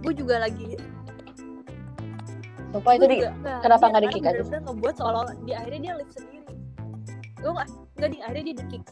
Gue 0.03 0.13
juga 0.19 0.43
lagi. 0.43 0.75
Sumpah 2.75 2.93
itu 2.99 3.07
di 3.07 3.17
nggak, 3.23 3.33
kenapa 3.63 3.85
nggak 3.87 3.95
karena 3.95 4.01
di-kick 4.11 4.25
aja? 4.27 4.33
bener-bener 4.35 4.61
ngebuat 4.67 4.95
seolah-olah 4.99 5.35
di 5.47 5.53
akhirnya 5.55 5.81
dia 5.81 5.93
live 6.03 6.13
sendiri. 6.19 6.53
Gue 7.39 7.53
nggak, 7.55 7.69
nggak 7.95 8.11
di 8.11 8.19
akhirnya 8.19 8.43
dia 8.43 8.57
di 8.59 8.65
kick. 8.67 8.85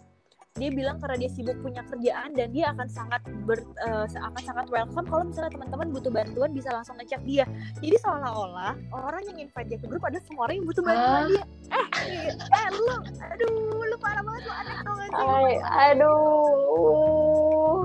Dia 0.56 0.72
bilang 0.72 0.96
karena 0.96 1.16
dia 1.20 1.30
sibuk 1.30 1.56
punya 1.60 1.84
kerjaan 1.84 2.32
dan 2.32 2.48
dia 2.48 2.72
akan 2.72 2.88
sangat 2.88 3.20
ber, 3.44 3.60
eh, 3.60 4.04
akan 4.08 4.42
sangat 4.42 4.66
welcome 4.72 5.04
kalau 5.04 5.24
misalnya 5.28 5.52
teman-teman 5.52 5.88
butuh 5.92 6.08
bantuan 6.08 6.50
bisa 6.56 6.72
langsung 6.72 6.96
ngecek 6.96 7.20
dia. 7.28 7.44
Jadi 7.84 7.96
seolah-olah 8.00 8.72
orang 8.92 9.22
yang 9.28 9.38
invite 9.44 9.68
dia 9.68 9.78
ke 9.78 9.86
grup 9.86 10.04
ada 10.08 10.16
semua 10.24 10.48
orang 10.48 10.56
yang 10.64 10.66
butuh 10.66 10.82
bantuan 10.82 11.12
Hah? 11.12 11.28
dia. 11.28 11.44
Eh, 11.76 11.86
eh 12.32 12.66
lu, 12.72 12.96
aduh, 13.20 13.84
lu 13.84 13.96
parah 14.00 14.24
banget 14.24 14.42
lu 14.48 14.52
aneh 14.56 14.76
tau 14.80 14.94
gak 14.96 15.08
sih? 15.12 15.20
Ay, 15.20 15.54
aduh. 15.92 17.84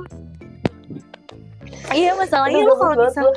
Iya 1.92 2.16
masalahnya 2.16 2.64
lu 2.64 2.76
kalau 2.80 2.96
misal 3.04 3.28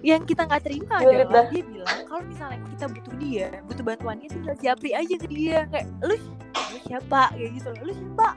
yang 0.00 0.24
kita 0.24 0.48
nggak 0.48 0.64
terima 0.64 1.04
Julid 1.04 1.28
adalah 1.28 1.44
dah. 1.44 1.52
dia 1.52 1.62
bilang 1.68 1.98
kalau 2.08 2.22
misalnya 2.24 2.58
kita 2.72 2.84
butuh 2.88 3.14
dia 3.20 3.48
butuh 3.68 3.84
bantuannya 3.84 4.28
tinggal 4.32 4.56
japri 4.56 4.90
aja 4.96 5.14
ke 5.20 5.28
dia 5.28 5.68
kayak 5.68 5.86
lu 6.00 6.16
lu 6.56 6.78
siapa 6.88 7.28
kayak 7.36 7.50
gitu 7.60 7.68
lu 7.84 7.92
siapa 7.92 8.28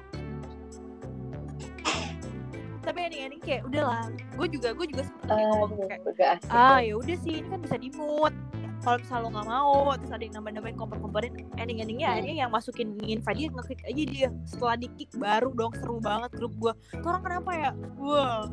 tapi 2.93 3.09
ending-ending 3.09 3.41
kayak 3.41 3.61
udahlah 3.65 4.05
gue 4.13 4.47
juga 4.53 4.69
gue 4.71 4.85
juga 4.85 5.01
sempet 5.01 5.25
kayak 5.25 5.47
ngomong 5.49 5.69
Aduh, 5.73 6.13
kayak 6.13 6.37
asik. 6.37 6.49
ah 6.53 6.77
ya. 6.77 6.93
udah 6.93 7.17
sih 7.17 7.33
ini 7.41 7.47
kan 7.49 7.59
bisa 7.59 7.75
di 7.75 7.89
mute 7.89 8.37
kalau 8.83 8.97
misalnya 8.99 9.23
lo 9.23 9.29
nggak 9.33 9.47
mau 9.49 9.73
terus 9.97 10.11
ada 10.11 10.23
yang 10.23 10.35
nambah-nambahin 10.37 10.77
kompor-komporin 10.77 11.33
ending-endingnya 11.57 12.05
Hmm. 12.05 12.13
akhirnya 12.13 12.35
yang 12.37 12.51
masukin 12.53 12.87
invite 13.01 13.37
dia 13.39 13.47
ngeklik 13.49 13.81
aja 13.81 14.03
dia. 14.05 14.29
Setelah 14.43 14.75
di 14.75 14.87
kick 14.93 15.09
baru 15.15 15.49
dong 15.55 15.73
seru 15.73 15.97
banget 15.97 16.29
grup 16.37 16.53
gue 16.59 16.73
tuh 16.93 17.07
orang 17.07 17.23
kenapa 17.23 17.51
ya? 17.55 17.71
Kayak 17.73 18.43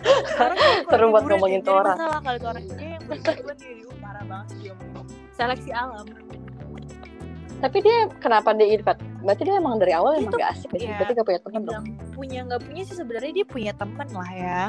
Seru 0.90 1.06
hiburan 1.08 1.28
ngomongin 1.38 1.60
ya, 1.62 1.70
orang. 1.72 1.96
masalah 1.96 2.18
kali 2.20 2.36
tuh 2.36 2.48
orang 2.50 2.64
dia 2.66 2.88
yang 2.90 3.04
uh, 3.06 3.96
parah 4.00 4.24
banget 4.26 4.46
sih 4.50 4.58
dia 4.60 4.74
seleksi 5.36 5.70
alam 5.72 6.06
Tapi 7.60 7.78
dia 7.78 7.96
kenapa 8.16 8.50
dia 8.50 8.68
invite? 8.70 9.00
Berarti 9.20 9.42
dia 9.42 9.54
emang 9.54 9.76
dari 9.76 9.92
awal 9.92 10.12
Dia 10.14 10.20
emang 10.22 10.32
tuh- 10.32 10.40
gak 10.40 10.50
asik 10.54 10.70
ya? 10.70 10.78
iya. 10.78 10.94
Berarti 10.96 11.12
gak 11.12 11.26
punya 11.26 11.40
temen 11.40 11.62
dong. 11.62 11.84
punya 12.10 12.40
nggak 12.42 12.62
punya 12.62 12.82
sih 12.82 12.94
sebenarnya 12.94 13.32
dia 13.34 13.46
punya 13.46 13.72
temen 13.72 14.08
lah 14.10 14.30
ya 14.30 14.60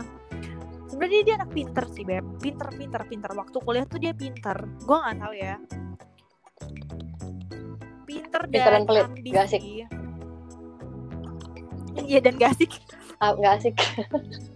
sebenarnya 0.86 1.22
dia 1.22 1.36
anak 1.38 1.50
pinter 1.50 1.84
sih 1.90 2.04
beb 2.04 2.24
pinter 2.38 2.68
pinter 2.70 3.02
pinter 3.06 3.32
waktu 3.34 3.58
kuliah 3.58 3.84
tuh 3.86 3.96
dia 3.98 4.12
pinter 4.12 4.56
gue 4.78 4.98
nggak 4.98 5.18
tahu 5.18 5.34
ya 5.34 5.56
pinter 8.04 8.42
Pinter 8.46 8.72
dan 8.72 8.84
pelit, 8.84 9.06
ambisi 9.06 9.30
nggak 9.30 9.46
asik. 9.46 9.62
iya 12.02 12.20
dan 12.20 12.34
gak 12.36 12.52
asik 12.54 12.72
Ah, 13.18 13.32
gak 13.34 13.54
asik. 13.58 13.76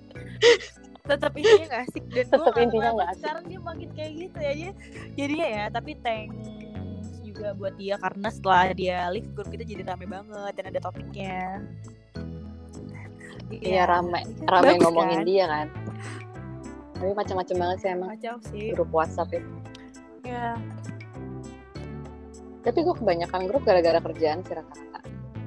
tetap 1.05 1.31
intinya 1.33 1.65
gak 1.69 1.81
asik 1.85 2.03
dan 2.09 2.25
nggak 2.25 2.57
intinya 2.57 2.83
tahu 2.85 2.95
nggak 2.95 3.09
asik. 3.09 3.19
sekarang 3.21 3.43
dia 3.45 3.59
makin 3.61 3.89
kayak 3.91 4.11
gitu 4.17 4.37
ya 4.37 4.51
dia 4.53 4.71
jadinya 5.15 5.47
ya 5.47 5.63
tapi 5.69 5.91
thanks 5.99 6.35
juga 7.35 7.51
buat 7.59 7.73
dia 7.75 7.95
karena 7.99 8.27
setelah 8.31 8.71
dia 8.71 8.97
live 9.11 9.27
grup 9.35 9.51
kita 9.51 9.67
jadi 9.67 9.83
rame 9.83 10.07
banget 10.07 10.53
dan 10.55 10.65
ada 10.71 10.79
topiknya 10.79 11.59
Iya 13.53 13.85
rame, 13.85 14.25
Kan 14.41 14.49
rame 14.49 14.73
bagus 14.73 14.83
ngomongin 14.89 15.19
kan? 15.21 15.27
dia 15.29 15.43
kan. 15.45 15.67
Tapi 16.97 17.11
macam-macam 17.13 17.55
banget 17.61 17.77
sih 17.77 17.89
emang 17.93 18.09
kacau 18.17 18.35
sih 18.49 18.65
grup 18.73 18.89
WhatsApp 18.89 19.29
itu. 19.37 19.51
ya 20.25 20.57
Tapi 22.65 22.79
gue 22.81 22.95
kebanyakan 22.97 23.41
grup 23.45 23.61
gara-gara 23.61 24.01
kerjaan 24.01 24.41
sih 24.41 24.57
rata-rata. 24.57 24.99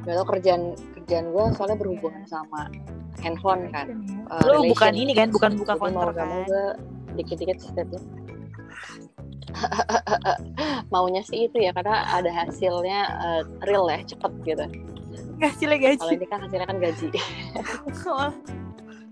Gak 0.06 0.14
tau 0.14 0.26
kerjaan 0.30 0.62
kerjaan 0.94 1.26
gue 1.34 1.44
soalnya 1.58 1.76
berhubungan 1.76 2.22
sama 2.30 2.70
handphone 3.18 3.66
kan. 3.74 3.90
Uh, 4.30 4.46
lu 4.46 4.62
relation. 4.62 4.70
bukan 4.78 4.92
ini 4.94 5.12
kan 5.18 5.28
bukan 5.34 5.52
buka 5.58 5.72
Jadi 5.74 5.82
konter 5.82 5.98
mau 5.98 6.14
gak 6.14 6.26
mau 6.30 6.38
kan 6.38 6.46
gue 6.46 6.64
dikit-dikit 7.18 7.58
stepnya. 7.58 8.00
Maunya 10.92 11.22
sih 11.26 11.48
itu 11.50 11.58
ya 11.58 11.74
karena 11.74 12.06
ada 12.10 12.30
hasilnya 12.32 13.00
uh, 13.18 13.42
real 13.66 13.86
ya 13.90 14.00
cepet 14.04 14.32
gitu. 14.44 14.66
hasilnya 15.38 15.78
gaji 15.78 15.98
Kalau 15.98 16.14
ini 16.14 16.26
kan 16.26 16.38
hasilnya 16.42 16.66
kan 16.66 16.78
gaji. 16.78 17.06
Oh, 18.08 18.30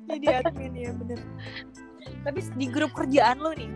jadi 0.06 0.40
admin 0.42 0.72
ya 0.74 0.90
bener 0.94 1.18
tapi 2.22 2.38
di 2.54 2.66
grup 2.70 2.94
kerjaan 2.94 3.38
lo 3.42 3.50
nih 3.54 3.70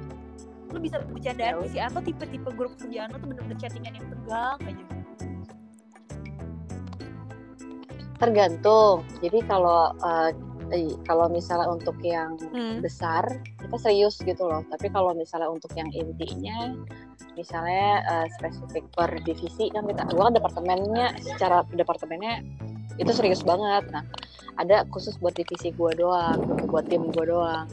lu 0.70 0.78
bisa 0.78 1.02
bercandaan 1.02 1.66
Ya 1.66 1.66
sih 1.66 1.83
atau 1.83 2.00
tipe-tipe 2.02 2.50
grup 2.54 2.78
kerjaan 2.78 3.11
lo 3.11 3.18
tuh 3.18 3.28
bener-bener 3.35 3.59
chattingan 3.59 3.92
yang 3.98 4.06
tegang 4.06 4.61
aja 4.66 4.85
Tergantung. 8.20 9.00
Jadi 9.24 9.40
kalau 9.48 9.96
uh, 10.04 10.28
eh, 10.70 10.94
kalau 11.06 11.26
misalnya 11.26 11.66
untuk 11.70 11.98
yang 12.02 12.38
hmm. 12.38 12.83
besar 12.83 13.26
kita 13.59 13.76
serius 13.78 14.18
gitu 14.22 14.46
loh. 14.46 14.62
Tapi 14.70 14.90
kalau 14.90 15.12
misalnya 15.14 15.50
untuk 15.50 15.70
yang 15.74 15.90
intinya 15.90 16.74
misalnya 17.38 18.02
eh, 18.02 18.26
spesifik 18.38 18.85
per 18.94 19.11
divisi 19.22 19.70
kan 19.70 19.87
kita 19.87 20.06
gua 20.14 20.30
kan 20.30 20.35
departemennya 20.38 21.06
secara 21.22 21.62
departemennya 21.74 22.42
itu 22.98 23.11
serius 23.14 23.42
banget. 23.42 23.87
Nah 23.90 24.04
ada 24.59 24.85
khusus 24.90 25.16
buat 25.18 25.35
divisi 25.35 25.70
gua 25.74 25.94
doang 25.94 26.38
buat 26.70 26.87
tim 26.90 27.11
gua 27.11 27.24
doang. 27.26 27.66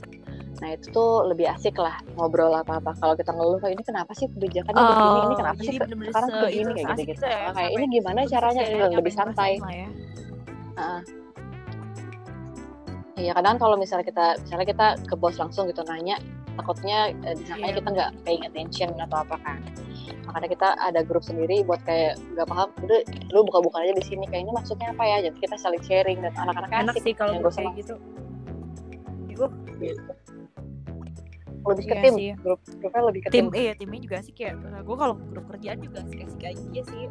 Nah 0.58 0.74
itu 0.74 0.90
tuh 0.90 1.22
lebih 1.30 1.54
asik 1.54 1.78
lah 1.78 2.02
ngobrol 2.18 2.50
apa 2.50 2.82
apa 2.82 2.98
kalau 2.98 3.14
kita 3.14 3.30
ngeluh 3.30 3.62
kayak 3.62 3.78
ini 3.78 3.84
kenapa 3.86 4.10
sih 4.18 4.26
kebijakannya 4.26 4.82
begini? 4.90 5.20
Ini 5.22 5.36
kenapa 5.38 5.60
sih 5.62 5.62
Oh, 5.62 5.70
jadi 5.70 5.78
ke- 5.78 5.86
bener-bener 5.86 6.10
sekarang 6.10 6.30
se- 6.30 6.42
begini? 6.42 6.74
kayak 6.74 6.90
asik 6.90 6.98
gitu 6.98 6.98
gitu 6.98 7.14
gitu 7.14 7.26
ya, 7.30 7.50
kayak 7.54 7.72
ini 7.78 7.86
gimana 7.94 8.20
caranya? 8.26 8.62
Khususnya 8.66 8.78
lebih 8.78 8.94
yang 8.98 9.06
pengen 9.06 9.18
santai 9.18 9.52
ya. 13.18 13.22
Iya 13.26 13.32
kadang 13.34 13.58
kalau 13.58 13.76
misalnya 13.76 14.06
kita 14.06 14.38
misalnya 14.46 14.68
kita 14.70 14.88
ke 15.10 15.16
bos 15.18 15.36
langsung 15.42 15.66
gitu 15.66 15.82
nanya 15.90 16.22
takutnya 16.58 17.14
eh, 17.26 17.36
disangkanya 17.38 17.74
kita 17.82 17.90
nggak 17.94 18.12
paying 18.26 18.44
attention 18.46 18.90
atau 18.98 19.26
apa 19.26 19.36
kan. 19.42 19.60
Makanya 20.30 20.48
kita 20.54 20.68
ada 20.78 21.02
grup 21.02 21.26
sendiri 21.26 21.66
buat 21.66 21.82
kayak 21.86 22.22
nggak 22.38 22.48
paham 22.50 22.70
udah 22.86 23.00
lu 23.34 23.42
buka-buka 23.46 23.82
aja 23.82 23.94
di 23.98 24.06
sini 24.06 24.26
kayak 24.30 24.46
ini 24.46 24.52
maksudnya 24.54 24.94
apa 24.94 25.04
ya? 25.06 25.18
Jadi 25.26 25.38
kita 25.42 25.56
saling 25.58 25.82
sharing 25.82 26.22
dan 26.22 26.34
anak-anak 26.38 26.70
enak 26.70 26.94
asik 26.94 27.04
sih 27.10 27.14
kalau 27.18 27.42
gue 27.42 27.52
kayak 27.52 27.74
gitu. 27.82 27.96
Ya 29.28 29.36
Uh, 29.38 29.54
gitu. 29.78 30.14
Lebih 31.68 31.84
ke 31.86 31.94
Iya 31.94 32.02
tim 32.02 32.16
sih. 32.18 32.32
grup 32.42 32.60
grupnya 32.82 33.02
lebih 33.06 33.22
ke 33.22 33.30
tim 33.30 33.46
tim, 33.52 33.60
iya 33.60 33.74
timnya 33.78 34.00
juga 34.02 34.18
sih 34.26 34.34
kayak 34.34 34.56
gue 34.82 34.98
kalau 34.98 35.14
grup 35.30 35.46
kerjaan 35.52 35.78
juga 35.78 36.02
asik-asik 36.02 36.42
aja 36.42 36.82
sih 36.90 37.04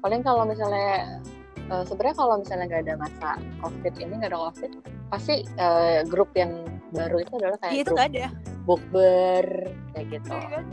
paling 0.00 0.20
kalau 0.22 0.42
misalnya 0.44 1.20
eh, 1.70 1.84
sebenarnya 1.86 2.16
kalau 2.16 2.34
misalnya 2.40 2.64
nggak 2.68 2.82
ada 2.86 2.94
masa 2.98 3.28
covid 3.62 3.94
ini 3.98 4.12
nggak 4.20 4.30
ada 4.32 4.40
covid 4.50 4.70
pasti 5.10 5.34
eh, 5.44 6.00
grup 6.06 6.30
yang 6.34 6.52
baru 6.94 7.16
itu 7.22 7.32
adalah 7.38 7.58
kayak 7.58 7.72
iya 7.74 7.82
itu 7.82 7.94
grup 7.94 8.06
ada. 8.06 8.26
bukber 8.66 9.46
kayak 9.94 10.06
gitu. 10.10 10.34
Iya 10.34 10.48
kan? 10.50 10.64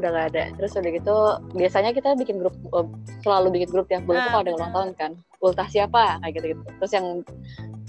udah 0.00 0.08
nggak 0.10 0.26
ada. 0.32 0.42
Terus 0.56 0.72
udah 0.80 0.90
gitu 0.96 1.16
biasanya 1.52 1.90
kita 1.92 2.08
bikin 2.16 2.36
grup 2.40 2.56
eh, 2.56 2.86
selalu 3.20 3.48
bikin 3.60 3.68
grup 3.68 3.86
tiap 3.88 4.04
bulan 4.08 4.24
tuh 4.24 4.28
Ah, 4.28 4.32
kalau 4.32 4.44
ada 4.44 4.52
ulang 4.56 4.72
tahun 4.72 4.90
kan. 4.96 5.12
Ultah 5.38 5.68
siapa? 5.68 6.18
Kayak 6.24 6.32
gitu 6.40 6.46
gitu 6.56 6.62
terus 6.80 6.92
yang 6.96 7.06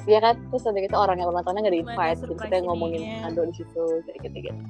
Iya 0.08 0.19
kan, 0.24 0.36
terus 0.50 0.63
udah 0.63 0.82
gitu 0.82 0.95
orang 0.95 1.17
yang 1.22 1.30
ulang 1.30 1.43
tahunnya 1.43 1.62
nggak 1.69 1.76
di 1.76 1.82
invite, 1.86 2.17
jadi 2.24 2.34
kita 2.39 2.56
ngomongin 2.65 3.02
kado 3.19 3.41
di 3.45 3.54
situ, 3.54 3.84
kayak 4.08 4.19
gitu 4.26 4.38
gitu. 4.48 4.62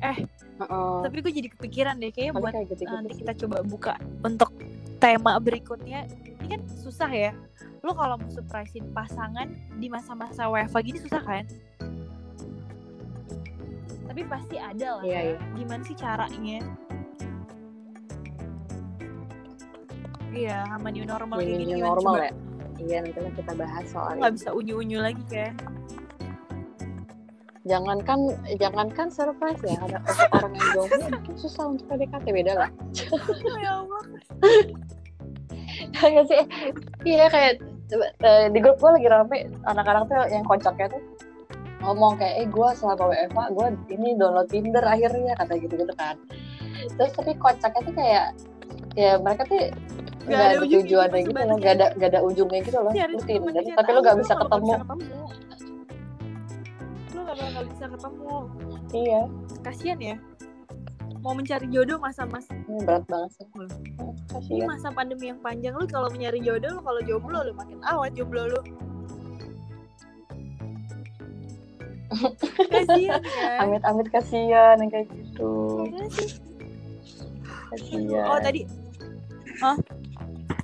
Eh, 0.00 0.16
Heeh. 0.56 0.96
tapi 1.04 1.16
gue 1.20 1.32
jadi 1.32 1.48
kepikiran 1.52 1.94
deh 1.96 2.08
kayaknya 2.08 2.32
buat 2.34 2.52
kayak 2.52 2.68
gitu 2.68 2.82
gitu. 2.82 2.92
nanti 2.92 3.14
kita 3.16 3.32
coba 3.36 3.56
buka 3.60 3.94
untuk 4.20 4.48
tema 4.96 5.36
berikutnya 5.36 6.08
ini 6.40 6.46
kan 6.48 6.60
susah 6.74 7.08
ya 7.08 7.32
lo 7.80 7.92
kalau 7.92 8.16
mau 8.16 8.28
surprisein 8.28 8.88
pasangan 8.92 9.48
di 9.76 9.88
masa-masa 9.88 10.48
WFA 10.48 10.80
gini 10.80 11.00
susah 11.00 11.20
kan 11.20 11.44
tapi 14.04 14.26
pasti 14.26 14.56
ada 14.56 15.00
lah 15.00 15.04
Iya, 15.04 15.20
iya. 15.32 15.36
gimana 15.54 15.82
sih 15.84 15.96
caranya 15.96 16.58
iya 20.30 20.64
sama 20.66 20.88
new 20.88 21.04
normal 21.04 21.36
kayak 21.38 21.48
New, 21.50 21.60
gini 21.60 21.72
new 21.76 21.84
normal 21.84 22.14
coba? 22.16 22.24
ya. 22.24 22.32
Iya 22.80 22.96
nanti 23.04 23.20
kita 23.36 23.52
bahas 23.52 23.84
soal 23.88 24.16
nggak 24.16 24.32
bisa 24.34 24.48
unyu-unyu 24.52 24.98
lagi 25.00 25.24
kan 25.28 25.52
Jangankan 27.70 28.34
jangankan 28.58 29.08
surprise 29.14 29.62
ya, 29.62 29.78
ada 29.78 30.02
orang 30.34 30.52
yang 30.58 30.68
jomblo 30.74 31.06
mungkin 31.14 31.34
susah 31.38 31.70
untuk 31.70 31.86
PDKT 31.86 32.26
beda 32.34 32.52
lah. 32.66 32.70
ya 33.64 33.70
Allah. 33.78 34.02
Kayak 35.94 36.24
sih, 36.26 36.42
iya 37.06 37.30
kayak 37.30 37.62
coba, 37.86 38.06
eh, 38.26 38.50
di 38.50 38.58
grup 38.58 38.82
gue 38.82 38.90
lagi 38.90 39.06
rame 39.06 39.38
anak-anak 39.70 40.02
tuh 40.10 40.18
yang 40.34 40.42
kocaknya 40.42 40.90
tuh 40.90 41.02
ngomong 41.80 42.18
kayak 42.18 42.44
eh 42.44 42.46
gue 42.50 42.68
selama 42.76 43.08
WFA 43.08 43.44
gue 43.54 43.66
ini 43.94 44.18
download 44.18 44.50
Tinder 44.50 44.82
akhirnya 44.82 45.38
kata 45.38 45.54
gitu 45.62 45.78
gitu 45.78 45.94
kan. 45.94 46.18
Terus 46.98 47.12
tapi 47.14 47.38
kocaknya 47.38 47.80
tuh 47.86 47.94
kayak 47.94 48.26
ya 48.98 49.14
mereka 49.22 49.46
tuh 49.46 49.70
Nggak 50.20 50.36
nggak 50.36 50.52
ada 50.52 50.56
tujuannya 50.60 51.20
gitu, 51.24 51.32
gitu 51.32 51.40
loh 51.48 51.56
nggak 51.56 51.74
ada 51.80 51.86
nggak 51.96 52.10
ada 52.12 52.20
ujungnya 52.20 52.60
gitu 52.60 52.76
loh 52.76 52.92
lu 52.92 53.20
Tinder 53.24 53.52
chat 53.56 53.76
tapi 53.80 53.90
lu 53.96 54.00
nggak 54.04 54.16
aja, 54.18 54.20
bisa 54.20 54.34
ketemu 54.36 54.72
lu 57.20 57.28
nggak 57.28 57.36
bakal 57.36 57.64
bisa 57.68 57.84
ketemu. 57.92 58.36
Iya. 58.96 59.22
Kasian 59.60 60.00
ya. 60.00 60.16
Mau 61.20 61.36
mencari 61.36 61.68
jodoh 61.68 62.00
masa-masa 62.00 62.48
ini 62.64 62.80
berat 62.80 63.04
banget 63.04 63.30
sih. 63.36 63.46
Hmm. 63.52 63.68
Ini 63.68 64.08
kasihan 64.32 64.64
masa 64.64 64.88
pandemi 64.88 65.28
yang 65.28 65.40
panjang 65.44 65.76
lu 65.76 65.84
kalau 65.84 66.08
mencari 66.08 66.40
jodoh 66.40 66.72
lu 66.72 66.80
kalau 66.80 67.00
jomblo 67.04 67.38
lu 67.44 67.52
makin 67.52 67.76
awet 67.84 68.16
jomblo 68.16 68.48
lu. 68.48 68.60
Kasian 72.72 73.20
kan? 73.22 73.68
Amit-amit 73.68 74.08
kasihan 74.08 74.80
yang 74.80 74.90
kayak 74.90 75.06
gitu. 75.12 75.52
Iya 75.92 76.06
sih. 76.08 76.30
kasihan 77.70 78.26
oh 78.26 78.40
tadi 78.42 78.66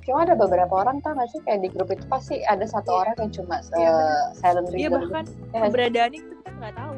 cuma 0.07 0.23
ada 0.23 0.33
beberapa 0.33 0.71
orang 0.73 1.03
tau 1.03 1.11
gak 1.13 1.27
sih 1.27 1.43
kayak 1.43 1.59
di 1.61 1.69
grup 1.69 1.91
itu 1.91 2.07
pasti 2.07 2.39
ada 2.41 2.63
satu 2.63 2.89
Iya. 2.89 2.99
orang 3.03 3.15
yang 3.19 3.31
cuma 3.33 3.55
se- 3.59 3.75
Iya, 3.75 3.95
silent 4.33 4.67
dia 4.69 4.77
reader 4.79 5.01
bahkan 5.03 5.25
gitu. 5.25 5.35
Ya 5.35 5.43
nggak 5.43 5.51
sih? 5.51 5.67
keberadaannya 5.67 6.19
kita 6.23 6.49
nggak 6.53 6.73
tahu 6.73 6.93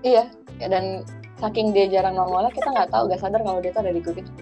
iya 0.00 0.24
dan 0.64 0.84
saking 1.36 1.68
dia 1.70 1.86
jarang 1.86 2.14
nongolnya 2.14 2.50
kita 2.50 2.68
nggak 2.68 2.88
tahu 2.88 3.02
gak 3.06 3.20
sadar 3.20 3.40
kalau 3.42 3.60
dia 3.60 3.70
tuh 3.70 3.82
ada 3.84 3.92
di 3.92 4.00
grup 4.00 4.16
itu 4.16 4.32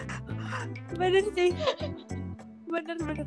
bener 0.98 1.24
sih 1.30 1.50
bener 2.66 2.96
bener 2.98 3.26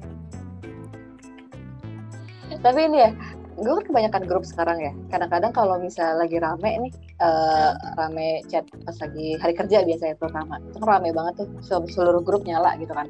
tapi 2.59 2.79
ini 2.81 2.97
ya 2.99 3.11
gue 3.53 3.69
kan 3.69 3.85
kebanyakan 3.85 4.23
grup 4.25 4.43
sekarang 4.43 4.81
ya. 4.81 4.93
Kadang-kadang 5.13 5.51
kalau 5.53 5.77
misalnya 5.77 6.25
lagi 6.25 6.37
rame 6.41 6.89
nih 6.89 6.93
eh, 7.21 7.71
rame 7.95 8.27
chat 8.49 8.65
pas 8.83 8.97
lagi 8.97 9.37
hari 9.37 9.53
kerja 9.53 9.77
biasanya 9.85 10.15
terutama. 10.17 10.57
Itu 10.69 10.77
kan 10.81 10.89
rame 10.97 11.09
banget 11.13 11.33
tuh. 11.45 11.47
Sel- 11.61 11.89
seluruh 11.89 12.25
grup 12.25 12.43
nyala 12.43 12.73
gitu 12.81 12.91
kan. 12.91 13.05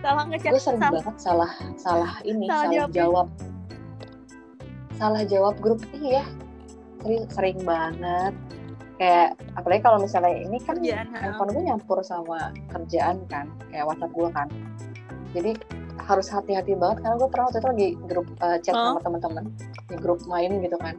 Salah 0.00 0.24
ngechat 0.28 0.52
gue 0.52 0.60
sering 0.60 0.80
salah? 0.80 0.92
banget 1.00 1.16
salah 1.20 1.50
salah 1.76 2.12
ini 2.24 2.46
Salah 2.48 2.60
salah, 2.64 2.72
jawabnya. 2.76 2.96
jawab. 2.96 3.26
Salah 5.00 5.22
jawab 5.24 5.54
grup. 5.60 5.80
Iya. 5.96 6.24
Sering 7.00 7.22
sering 7.32 7.58
banget. 7.64 8.34
Kayak 9.00 9.28
apalagi 9.56 9.80
kalau 9.80 9.98
misalnya 10.04 10.36
ini 10.44 10.60
kan 10.60 10.76
kerjaan 10.76 11.08
handphone 11.16 11.50
gue 11.56 11.64
nyampur 11.64 11.98
sama 12.04 12.52
kerjaan 12.68 13.24
kan 13.32 13.48
kayak 13.72 13.88
WhatsApp 13.88 14.12
gue 14.12 14.28
kan. 14.28 14.48
Jadi 15.32 15.52
harus 16.10 16.26
hati-hati 16.26 16.74
banget 16.74 17.06
karena 17.06 17.14
gue 17.16 17.28
pernah 17.30 17.44
waktu 17.46 17.58
itu 17.62 17.68
lagi 17.70 17.88
grup 18.10 18.26
uh, 18.42 18.58
chat 18.58 18.74
Oh. 18.74 18.98
sama 18.98 19.00
teman-teman 19.00 19.44
di 19.86 19.94
grup 19.96 20.18
main 20.26 20.50
gitu 20.58 20.74
kan 20.82 20.98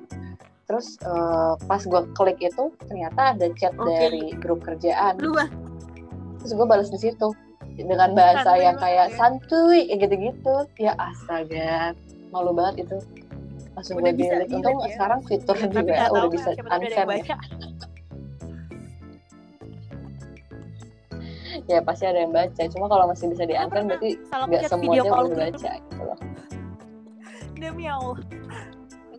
terus 0.66 0.96
uh, 1.04 1.60
pas 1.68 1.84
gue 1.84 2.02
klik 2.16 2.40
itu 2.40 2.64
ternyata 2.88 3.36
ada 3.36 3.48
chat 3.60 3.76
Oke. 3.76 3.92
dari 3.92 4.24
grup 4.40 4.64
kerjaan 4.64 5.20
lu 5.20 5.36
bah 5.36 5.52
terus 6.40 6.52
gue 6.56 6.64
balas 6.66 6.88
di 6.88 6.98
situ 6.98 7.28
dengan 7.76 8.16
bahasa 8.16 8.56
Santuy 8.56 8.64
yang 8.64 8.78
kayak 8.80 9.08
ya. 9.12 9.16
santuy 9.20 9.80
gitu-gitu 9.92 10.56
ya 10.80 10.94
astaga 10.96 11.92
malu 12.32 12.56
banget 12.56 12.88
itu 12.88 12.98
langsung 13.76 14.00
Udah 14.00 14.12
gue 14.12 14.20
bisa 14.20 14.34
delete 14.40 14.54
untung 14.56 14.76
delete 14.80 14.88
ya. 14.88 14.94
sekarang 14.96 15.20
fitur 15.28 15.58
juga 15.60 15.96
udah 16.12 16.30
bisa 16.32 16.50
kan 16.56 16.80
unfriend 16.80 17.10
ya. 17.28 17.38
Ya 21.72 21.82
pasti 21.82 22.04
ada 22.06 22.20
yang 22.28 22.34
baca. 22.36 22.62
Cuma 22.68 22.86
kalau 22.92 23.06
masih 23.08 23.26
bisa 23.32 23.44
di 23.48 23.56
Gua 23.56 23.64
unfriend 23.64 23.88
pernah 23.88 24.00
berarti 24.00 24.10
nggak 24.52 24.64
semuanya 24.68 25.04
boleh 25.08 25.30
grup 25.32 25.40
baca 25.40 25.72
gitu 25.80 26.02
loh. 26.04 26.20
Demi 27.62 27.86
Allah. 27.88 28.18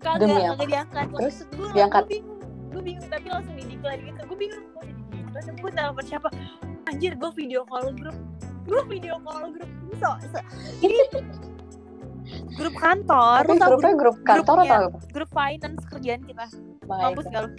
Kagak 0.02 0.14
Demi 0.18 0.40
kagak 0.42 0.68
diangkat. 0.68 1.06
Terus 1.14 1.36
gue, 1.46 1.68
diangkat? 1.72 2.02
gue 2.02 2.10
bingung 2.18 2.38
gue 2.72 2.82
bingung 2.82 3.08
tapi 3.12 3.26
langsung 3.30 3.54
di 3.54 3.64
declare 3.70 4.00
gitu. 4.02 4.20
Gue 4.26 4.38
bingung 4.38 4.64
kok 4.74 4.82
di 4.84 4.92
declare 5.14 5.48
gue 5.54 5.70
telepon 5.72 6.04
siapa? 6.04 6.28
Anjir 6.90 7.12
gue 7.16 7.30
video 7.38 7.60
call 7.70 7.86
grup. 7.94 8.16
Gue 8.66 8.82
video 8.90 9.14
call 9.22 9.54
grup. 9.54 9.70
So, 10.02 10.08
so- 10.30 10.46
ini 10.82 10.98
grup 12.58 12.74
kantor. 12.76 13.46
Tapi 13.46 13.58
grupnya 13.58 13.92
grup 13.94 14.16
grup 14.16 14.16
kantor 14.26 14.56
grupnya. 14.62 14.74
atau 14.74 14.88
apa? 14.90 14.98
grup 15.14 15.30
finance 15.30 15.82
kerjaan 15.86 16.22
kita. 16.26 16.44
Mampus 16.86 17.26
gak 17.30 17.42
lu 17.46 17.50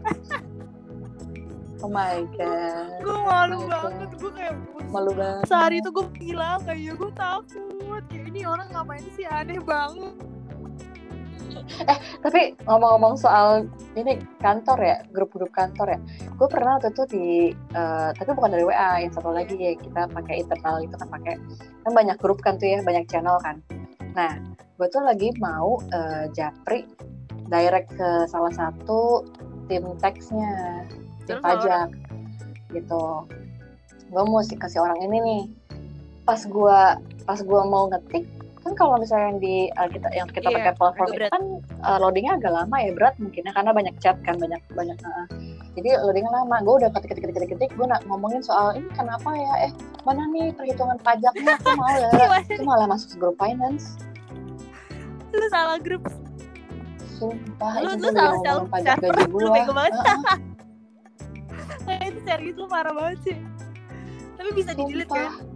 oh 1.82 1.90
my 1.90 2.24
god. 2.36 3.00
Gue 3.00 3.18
malu 3.24 3.56
Oh 3.64 3.68
banget 3.68 4.10
gue 4.16 4.32
kayak 4.32 4.54
malu 4.92 5.12
banget. 5.16 5.44
sehari 5.48 5.76
itu 5.80 5.90
gue 5.92 6.06
gila 6.16 6.60
kayak 6.64 6.94
gue 6.96 7.10
takut. 7.16 8.02
Kayak 8.08 8.24
ini 8.32 8.40
orang 8.44 8.68
ngapain 8.72 9.04
sih? 9.16 9.24
Aneh 9.28 9.60
banget. 9.62 10.14
Tapi 12.24 12.54
ngomong-ngomong 12.66 13.14
soal 13.18 13.66
ini 13.98 14.20
kantor 14.38 14.78
ya 14.78 14.96
grup-grup 15.10 15.50
kantor 15.50 15.96
ya. 15.96 15.98
Gue 16.38 16.48
pernah 16.50 16.78
waktu 16.78 16.94
itu 16.94 17.02
di 17.10 17.26
eh, 17.54 18.10
tapi 18.14 18.30
bukan 18.36 18.50
dari 18.54 18.64
WA 18.66 19.02
yang 19.02 19.12
satu 19.12 19.34
lagi 19.34 19.56
ya 19.58 19.74
kita 19.74 20.06
pakai 20.14 20.46
internal 20.46 20.78
itu 20.84 20.94
kan 20.94 21.08
pakai 21.10 21.34
kan 21.86 21.92
banyak 21.96 22.16
grup 22.20 22.38
kan 22.44 22.60
tuh 22.60 22.70
ya 22.70 22.78
banyak 22.84 23.06
channel 23.10 23.40
kan. 23.42 23.58
Nah 24.14 24.38
gue 24.78 24.88
tuh 24.88 25.02
lagi 25.02 25.34
mau 25.42 25.80
eh, 25.90 26.30
japri 26.36 26.86
direct 27.50 27.90
ke 27.98 28.10
salah 28.30 28.54
satu 28.54 29.26
tim 29.66 29.86
teksnya 29.98 30.86
tim 31.30 31.38
Terus 31.38 31.46
pajak 31.46 31.88
gitu. 32.74 33.04
Gue 34.10 34.22
mau 34.26 34.42
sih 34.42 34.58
kasih 34.58 34.82
orang 34.82 34.98
ini 35.06 35.18
nih. 35.22 35.42
Pas 36.26 36.42
gue 36.42 36.80
pas 37.22 37.38
gue 37.38 37.62
mau 37.70 37.86
ngetik 37.86 38.26
kan 38.60 38.76
kalau 38.76 39.00
misalnya 39.00 39.32
yang 39.32 39.40
di 39.40 39.54
eh, 39.72 39.88
kita 39.88 40.08
yang 40.12 40.28
kita 40.28 40.52
Iya, 40.52 40.56
pakai 40.60 40.72
platform 40.76 41.08
itu 41.16 41.28
kan 41.32 41.44
eh, 41.64 41.98
loadingnya 41.98 42.32
agak 42.36 42.52
lama 42.52 42.76
ya 42.76 42.90
berat 42.92 43.14
mungkin 43.16 43.48
ya 43.48 43.52
karena 43.56 43.72
banyak 43.72 43.94
chat 44.04 44.16
kan 44.20 44.36
banyak 44.36 44.60
banyak 44.76 44.98
eh, 45.00 45.26
jadi 45.78 46.02
loadingnya 46.02 46.32
lama. 46.34 46.56
Gue 46.66 46.74
udah 46.82 46.90
ketik 46.92 47.14
ketik 47.14 47.24
ketik 47.32 47.50
ketik, 47.56 47.70
gue 47.78 47.86
nak 47.86 48.02
ngomongin 48.10 48.42
soal 48.42 48.74
ini 48.74 48.90
kenapa 48.92 49.30
ya? 49.32 49.70
Eh 49.70 49.72
mana 50.02 50.26
nih 50.34 50.50
perhitungan 50.52 50.98
pajaknya? 51.00 51.56
Aku 51.62 51.72
mau 51.78 51.88
ya 52.02 52.10
itu 52.42 52.62
malah 52.66 52.86
masuk 52.90 53.16
grup 53.16 53.36
finance. 53.38 53.96
Lu 55.30 55.46
salah 55.48 55.78
grup. 55.78 56.04
Sumpah 57.16 57.72
Lu- 57.80 57.94
itu 57.96 58.02
lu 58.02 58.08
gue 58.10 58.12
salah 58.18 58.38
salah 58.42 58.64
pajak 58.66 58.96
gaji 58.98 59.24
gue. 59.30 60.40
Itu 62.20 62.28
serius 62.28 62.56
lu 62.60 62.68
parah 62.68 62.92
banget 62.92 63.18
sih. 63.24 63.36
Tapi 64.36 64.50
bisa 64.52 64.76
di 64.76 64.82
delete 64.84 65.08
sumpah. 65.08 65.32
Kan 65.32 65.48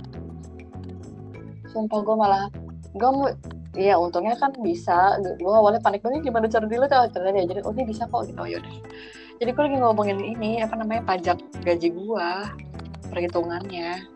sumpah 1.68 1.98
gue 2.00 2.16
malah 2.16 2.44
gue 2.96 3.10
mau 3.12 3.28
Iya 3.74 3.98
untungnya 3.98 4.38
kan 4.38 4.54
bisa. 4.62 5.18
Gue 5.20 5.50
awalnya 5.50 5.82
panik 5.82 6.00
banget 6.00 6.24
gimana 6.24 6.46
cara 6.46 6.64
delete? 6.64 6.94
Oh, 6.94 7.04
ternyata 7.10 7.42
dia 7.42 7.58
jadi 7.58 7.60
oh 7.66 7.74
ini 7.74 7.84
bisa 7.90 8.06
kok 8.06 8.22
gitu. 8.24 8.38
Oh, 8.38 8.46
yaudah. 8.46 8.70
Jadi 9.42 9.50
gue 9.50 9.62
lagi 9.66 9.78
ngomongin 9.82 10.18
ini 10.22 10.62
apa 10.62 10.78
namanya 10.78 11.02
pajak 11.02 11.42
gaji 11.66 11.90
gue 11.90 12.28
perhitungannya. 13.10 14.06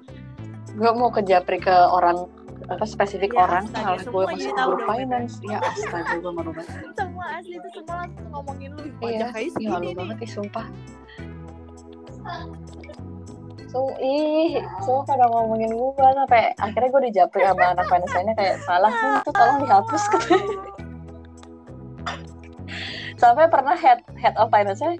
Gue 0.79 0.91
mau 0.95 1.11
ke 1.11 1.27
japri 1.27 1.59
ke 1.59 1.75
orang 1.75 2.31
apa 2.71 2.87
spesifik 2.87 3.35
Ya, 3.35 3.51
orang 3.51 3.67
astaga, 3.67 3.83
malah 3.83 4.03
gue 4.07 4.25
masuk 4.31 4.55
grup 4.55 4.83
finance. 4.87 5.35
Ya 5.43 5.59
astaga 5.59 6.15
gue 6.23 6.33
malu 6.33 6.51
banget. 6.55 6.79
Semua 7.03 7.27
asli 7.35 7.59
itu 7.59 7.69
semua 7.75 8.07
langsung 8.07 8.29
ngomongin 8.31 8.71
lu 8.79 8.83
iya 9.03 9.27
iya 9.35 9.51
segini 9.51 9.67
malu 9.71 9.91
banget 9.95 10.17
ih 10.23 10.31
sumpah 10.31 10.67
so 13.69 13.85
ih 14.01 14.65
semua 14.81 15.05
pada 15.05 15.29
ngomongin 15.29 15.77
gue 15.77 16.09
sampai 16.17 16.57
akhirnya 16.57 16.89
gue 16.89 17.03
dijapri 17.13 17.45
sama 17.45 17.77
anak 17.77 17.87
finance 17.93 18.15
lainnya 18.17 18.35
kayak 18.35 18.57
salah 18.65 18.93
itu 18.93 19.31
tolong 19.37 19.59
dihapus 19.61 20.03
katanya. 20.13 20.57
Sampai 23.19 23.51
pernah 23.51 23.75
head 23.75 24.01
head 24.17 24.35
of 24.41 24.49
finance 24.49 24.81
nya 24.81 24.97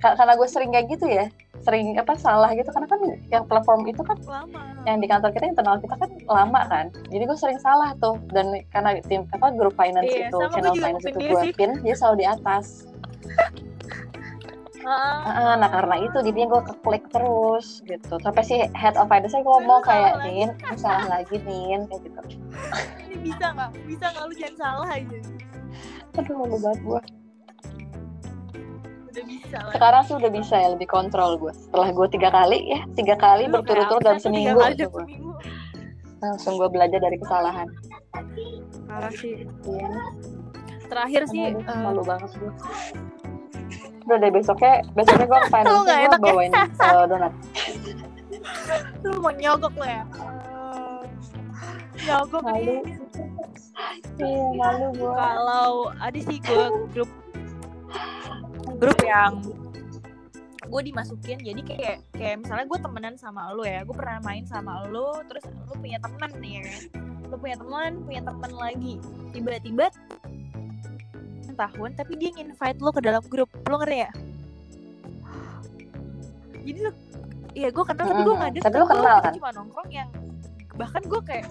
karena 0.00 0.32
gue 0.32 0.48
sering 0.48 0.72
kayak 0.72 0.86
gitu 0.96 1.06
ya 1.10 1.28
sering 1.64 1.96
apa 1.96 2.12
salah 2.20 2.52
gitu 2.52 2.68
karena 2.68 2.88
kan 2.88 3.00
yang 3.32 3.44
platform 3.48 3.88
itu 3.88 4.04
kan 4.04 4.20
lama. 4.28 4.60
yang 4.84 5.00
di 5.00 5.08
kantor 5.08 5.32
kita 5.32 5.48
internal 5.48 5.80
kita 5.80 5.96
kan 5.96 6.10
lama 6.28 6.60
kan. 6.68 6.86
Jadi 7.08 7.24
gue 7.24 7.38
sering 7.40 7.58
salah 7.60 7.96
tuh 7.98 8.20
dan 8.36 8.52
karena 8.68 9.00
tim 9.08 9.24
apa 9.32 9.48
grup 9.56 9.72
finance 9.76 10.12
Iya, 10.12 10.28
itu 10.28 10.38
channel 10.52 10.76
finance 10.76 11.04
itu 11.08 11.18
gue 11.20 11.42
pin 11.56 11.72
dia 11.80 11.96
selalu 11.96 12.16
di 12.20 12.26
atas 12.28 12.84
Ah, 14.84 15.24
Ah, 15.24 15.54
nah 15.56 15.68
karena 15.72 15.96
itu 16.04 16.16
jadinya 16.20 16.48
gue 16.56 16.62
keklik 16.68 17.04
terus 17.08 17.80
gitu. 17.88 18.14
Sampai 18.20 18.42
si 18.44 18.60
head 18.76 18.94
of 19.00 19.08
finance 19.08 19.32
nya 19.32 19.40
ngomong 19.40 19.80
kayak 19.80 20.20
lagi. 20.20 20.44
Nin 20.44 20.50
lu 20.52 20.76
salah 20.76 21.06
lagi 21.08 21.36
Nin 21.40 21.88
kayak 21.88 22.00
gitu. 22.04 22.20
Ini 23.08 23.16
bisa 23.24 23.46
nggak? 23.56 23.70
Bisa 23.88 24.04
nggak 24.12 24.24
lu 24.28 24.34
jangan 24.36 24.56
salah 24.60 24.88
aja? 24.92 25.18
Aduh 26.20 26.34
malu 26.36 26.56
banget 26.60 26.80
gue 26.84 27.00
udah 29.14 29.24
bisa 29.30 29.58
lah. 29.62 29.72
Sekarang 29.78 30.02
sih 30.02 30.14
udah 30.18 30.30
bisa 30.34 30.54
ya 30.58 30.68
lebih 30.74 30.88
kontrol 30.90 31.38
gue 31.38 31.54
setelah 31.54 31.88
gue 31.94 32.06
tiga 32.10 32.28
kali 32.34 32.58
ya 32.66 32.80
tiga 32.98 33.14
kali 33.14 33.46
berturut-turut 33.46 34.02
dalam 34.02 34.18
seminggu. 34.18 34.58
seminggu. 34.58 35.32
langsung 36.18 36.56
gue 36.56 36.68
belajar 36.72 36.98
dari 36.98 37.20
kesalahan. 37.20 37.68
Parah 38.88 39.12
sih. 39.12 39.44
Iya. 39.44 39.90
Terakhir 40.88 41.22
sih 41.28 41.52
eh, 41.52 41.78
malu 41.78 42.02
banget 42.02 42.32
gue 42.42 42.50
udah 44.04 44.16
deh 44.20 44.30
besoknya 44.30 44.84
besoknya 44.92 45.26
gue 45.26 45.40
nggak 45.48 46.00
gue 46.12 46.20
bawain 46.20 46.52
eh, 46.52 47.04
donat. 47.08 47.32
Lu 49.00 49.16
mau 49.20 49.32
nyogok 49.32 49.74
lo 49.80 49.86
ya? 49.86 50.02
Eh, 50.04 51.02
nyogok 52.04 52.42
malu. 52.44 52.76
iya 54.20 54.46
malu 54.54 54.86
gue 54.94 55.12
kalau 55.16 55.88
ada 55.98 56.20
sih 56.20 56.38
gue 56.38 56.66
grup 56.92 57.10
grup 58.76 58.98
yang 59.00 59.40
gue 60.64 60.82
dimasukin. 60.84 61.38
Jadi 61.40 61.60
kayak 61.64 61.96
kayak 62.12 62.36
misalnya 62.44 62.66
gue 62.68 62.78
temenan 62.84 63.14
sama 63.16 63.52
lo 63.56 63.64
ya 63.64 63.84
gue 63.88 63.96
pernah 63.96 64.20
main 64.20 64.44
sama 64.44 64.84
lo 64.88 65.24
terus 65.24 65.44
lo 65.48 65.74
punya 65.80 65.96
temen 66.00 66.30
nih 66.44 66.52
ya 66.52 66.62
kan. 66.68 66.82
Lo 67.32 67.36
punya 67.40 67.56
teman 67.56 67.92
punya 68.04 68.22
teman 68.24 68.52
lagi. 68.52 68.94
Tiba-tiba 69.32 69.88
tahun 71.54 71.90
tapi 71.96 72.12
dia 72.18 72.30
invite 72.36 72.78
lo 72.82 72.90
ke 72.90 73.00
dalam 73.00 73.22
grup. 73.26 73.48
Lo 73.66 73.78
ngerti 73.80 73.98
ya? 74.04 74.10
Jadi 76.64 76.80
lo 76.82 76.92
Iya 77.54 77.70
gue 77.70 77.84
kenal 77.86 78.02
tapi 78.10 78.18
gue 78.18 78.26
Mm-mm. 78.26 78.40
nggak 78.42 78.52
deket 78.58 78.66
Tapi 78.66 78.76
lo 78.82 78.86
kenal, 78.90 79.16
kan? 79.22 79.32
cuma 79.38 79.50
nongkrong 79.54 79.90
yang 79.94 80.10
bahkan 80.74 81.02
gue 81.06 81.20
kayak 81.22 81.46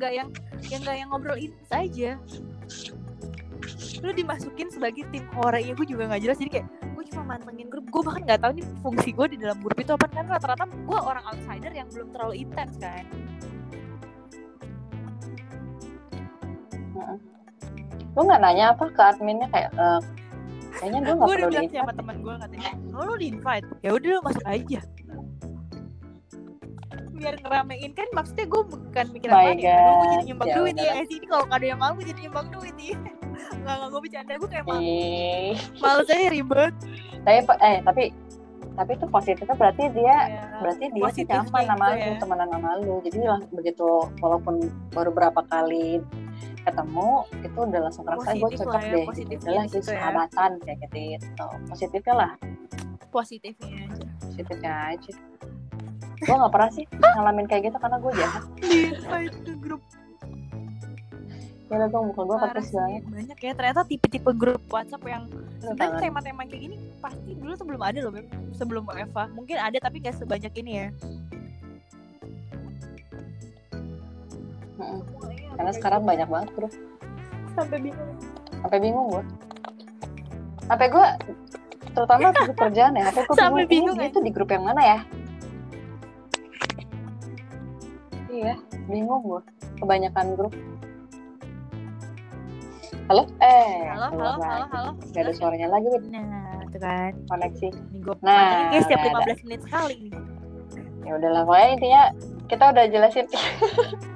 nggak 0.00 0.12
yang 0.16 0.28
yang 0.72 0.80
nggak 0.80 0.96
yang 0.96 1.08
ngobrol 1.12 1.36
ini 1.36 1.56
saja. 1.68 2.10
Lu 4.00 4.10
dimasukin 4.16 4.72
sebagai 4.72 5.04
tim 5.12 5.28
hore 5.36 5.60
ya 5.60 5.76
gue 5.76 5.84
juga 5.84 6.08
nggak 6.08 6.22
jelas. 6.24 6.40
Jadi 6.40 6.50
kayak 6.56 6.66
gue 6.96 7.04
cuma 7.12 7.36
mantengin 7.36 7.68
grup. 7.68 7.84
Gue 7.92 8.00
bahkan 8.00 8.24
nggak 8.24 8.40
tahu 8.40 8.52
nih 8.56 8.66
fungsi 8.80 9.12
gue 9.12 9.26
di 9.28 9.36
dalam 9.44 9.60
grup 9.60 9.76
itu 9.76 9.92
apa. 9.92 10.08
Kan 10.08 10.24
rata-rata 10.24 10.64
gue 10.64 10.98
orang 10.98 11.24
outsider 11.28 11.72
yang 11.76 11.88
belum 11.92 12.08
terlalu 12.16 12.34
intens 12.48 12.80
kan 12.80 13.04
lu 18.12 18.20
nggak 18.28 18.40
nanya 18.44 18.64
apa 18.76 18.84
ke 18.92 19.02
adminnya 19.02 19.48
kayak 19.48 19.70
eh, 19.72 20.00
kayaknya 20.76 20.98
gue 21.00 21.14
nggak 21.16 21.28
perlu 21.32 21.48
di 21.48 21.68
sama 21.72 21.92
teman 21.96 22.16
gue 22.20 22.34
katanya 22.36 22.70
lu 22.92 23.14
di 23.16 23.26
invite 23.32 23.66
ya 23.80 23.90
udah 23.96 24.08
lu 24.12 24.20
masuk 24.24 24.44
aja. 24.44 24.80
Biar 27.12 27.34
ngeramein. 27.38 27.90
Kan 27.94 28.08
maksudnya 28.12 28.46
gue 28.50 28.62
bukan 28.66 29.06
mikir 29.14 29.28
apa 29.30 29.50
nih 29.54 29.64
gue 29.64 30.06
jadi 30.10 30.24
nyumbang 30.32 30.48
ya 30.48 30.54
duit 30.58 30.74
ya 30.74 30.92
sih 31.06 31.16
ini 31.22 31.26
kalau 31.30 31.44
ada 31.48 31.64
yang 31.64 31.78
mau 31.78 31.92
gue 31.94 32.04
jadi 32.04 32.20
nyumbang 32.28 32.46
duit 32.50 32.74
nih. 32.74 32.92
Nggak 33.62 33.74
nggak 33.78 33.88
gue 33.88 34.00
bercanda. 34.02 34.32
Gue 34.36 34.50
kayak 34.50 34.64
malu. 34.68 34.80
Ih, 34.82 35.56
males 35.80 36.08
aja 36.10 36.28
ribet. 36.28 36.74
Tapi 37.22 37.38
eh 37.62 37.76
tapi 37.80 38.02
tapi 38.72 38.90
itu 38.96 39.06
positifnya 39.06 39.54
berarti 39.56 39.84
dia 39.92 40.16
Ya, 40.32 40.42
berarti 40.64 40.84
dia 40.96 41.08
sih 41.12 41.24
nyaman 41.28 41.62
sama 41.68 41.86
gitu 41.92 42.08
lu 42.08 42.12
ya. 42.12 42.20
temenan 42.20 42.48
sama 42.50 42.70
lu. 42.82 42.94
Jadi 43.06 43.18
lah 43.22 43.40
begitu 43.52 43.88
walaupun 44.20 44.54
baru 44.92 45.10
berapa 45.12 45.40
kali 45.46 46.00
ketemu 46.62 47.10
itu 47.42 47.58
udah 47.58 47.80
langsung 47.82 48.04
ngerasa 48.06 48.30
gue 48.38 48.50
cocok 48.54 48.82
ya, 48.82 48.92
deh 48.94 49.04
positifnya 49.06 49.50
adalah 49.50 49.64
di 49.64 49.70
situ 49.70 49.90
ya. 49.90 49.98
sahabatan 49.98 50.50
kayak 50.62 50.78
gitu 50.86 50.96
gitu. 51.18 51.46
Positifnya 51.66 52.14
lah. 52.14 52.32
Positifnya 53.12 53.76
aja. 53.86 54.06
Positifnya 54.22 54.72
aja. 54.94 55.12
Gue 56.22 56.34
nggak 56.38 56.52
pernah 56.54 56.70
sih 56.70 56.84
ngalamin 56.86 57.46
kayak 57.50 57.62
gitu 57.70 57.76
karena 57.82 57.96
gue 57.98 58.12
jahat. 58.14 58.42
Di 58.62 58.78
invite 58.94 59.36
ke 59.42 59.52
grup. 59.58 59.82
Ya 61.72 61.88
gue 61.88 62.02
muka 62.04 62.22
gue 62.28 62.36
kertas 62.36 62.68
sih, 62.68 62.76
banget. 62.76 63.02
banyak 63.08 63.38
ya. 63.40 63.52
Ternyata 63.56 63.80
tipe-tipe 63.88 64.30
grup 64.36 64.60
WhatsApp 64.68 65.02
yang 65.08 65.24
sebenarnya 65.56 66.04
tema-tema 66.04 66.44
kayak 66.44 66.62
gini 66.68 66.76
pasti 67.00 67.32
dulu 67.32 67.52
tuh 67.56 67.66
belum 67.66 67.82
ada 67.82 67.98
loh 68.04 68.12
Beb. 68.12 68.28
sebelum 68.54 68.84
Eva. 68.92 69.24
Mungkin 69.32 69.56
ada 69.56 69.78
tapi 69.80 70.04
gak 70.04 70.20
sebanyak 70.20 70.52
ini 70.60 70.72
ya. 70.76 70.88
Mm-mm. 74.82 75.21
Karena 75.56 75.72
sekarang 75.74 76.02
banyak 76.02 76.28
banget 76.28 76.48
bro. 76.56 76.68
Sampai 77.52 77.78
bingung. 77.80 78.12
Sampai 78.62 78.78
bingung 78.80 79.06
gue 79.10 79.24
sampai 80.62 80.88
gue 80.88 81.06
terutama 81.92 82.32
grup 82.32 82.56
kerjaan 82.56 82.96
ya. 82.96 83.04
Sampai 83.12 83.22
gue 83.28 83.36
Sampai 83.36 83.64
bingung, 83.68 83.92
bingung, 83.92 83.96
ini 84.00 84.08
dia 84.08 84.16
tuh 84.16 84.22
di 84.24 84.32
grup 84.32 84.48
yang 84.48 84.64
mana 84.64 84.80
ya? 84.80 84.98
Iya 88.32 88.54
bingung 88.88 89.20
gue 89.26 89.40
kebanyakan 89.82 90.26
grup. 90.38 90.54
Halo? 93.10 93.28
Eh 93.44 93.84
halo 93.92 94.08
halo 94.16 94.24
halo 94.24 94.40
lagi. 94.40 94.72
halo 94.72 94.90
Gak 95.12 95.22
ada 95.28 95.32
suaranya 95.36 95.68
lagi 95.68 95.86
nah 96.08 96.56
itu 96.64 96.78
kan. 96.80 97.12
Koneksi. 97.28 97.68
Ini 97.68 97.98
gue 98.00 98.14
Nah, 98.24 98.72
kayak 98.72 98.82
setiap 98.88 99.00
udah 99.04 99.12
ada. 99.12 99.32
15 99.36 99.44
menit 99.44 99.60
sekali. 99.68 99.98
Ya 101.02 101.12
udahlah 101.18 101.42
pokoknya 101.44 101.68
intinya 101.76 102.02
kita 102.48 102.64
udah 102.72 102.84
jelasin 102.88 103.26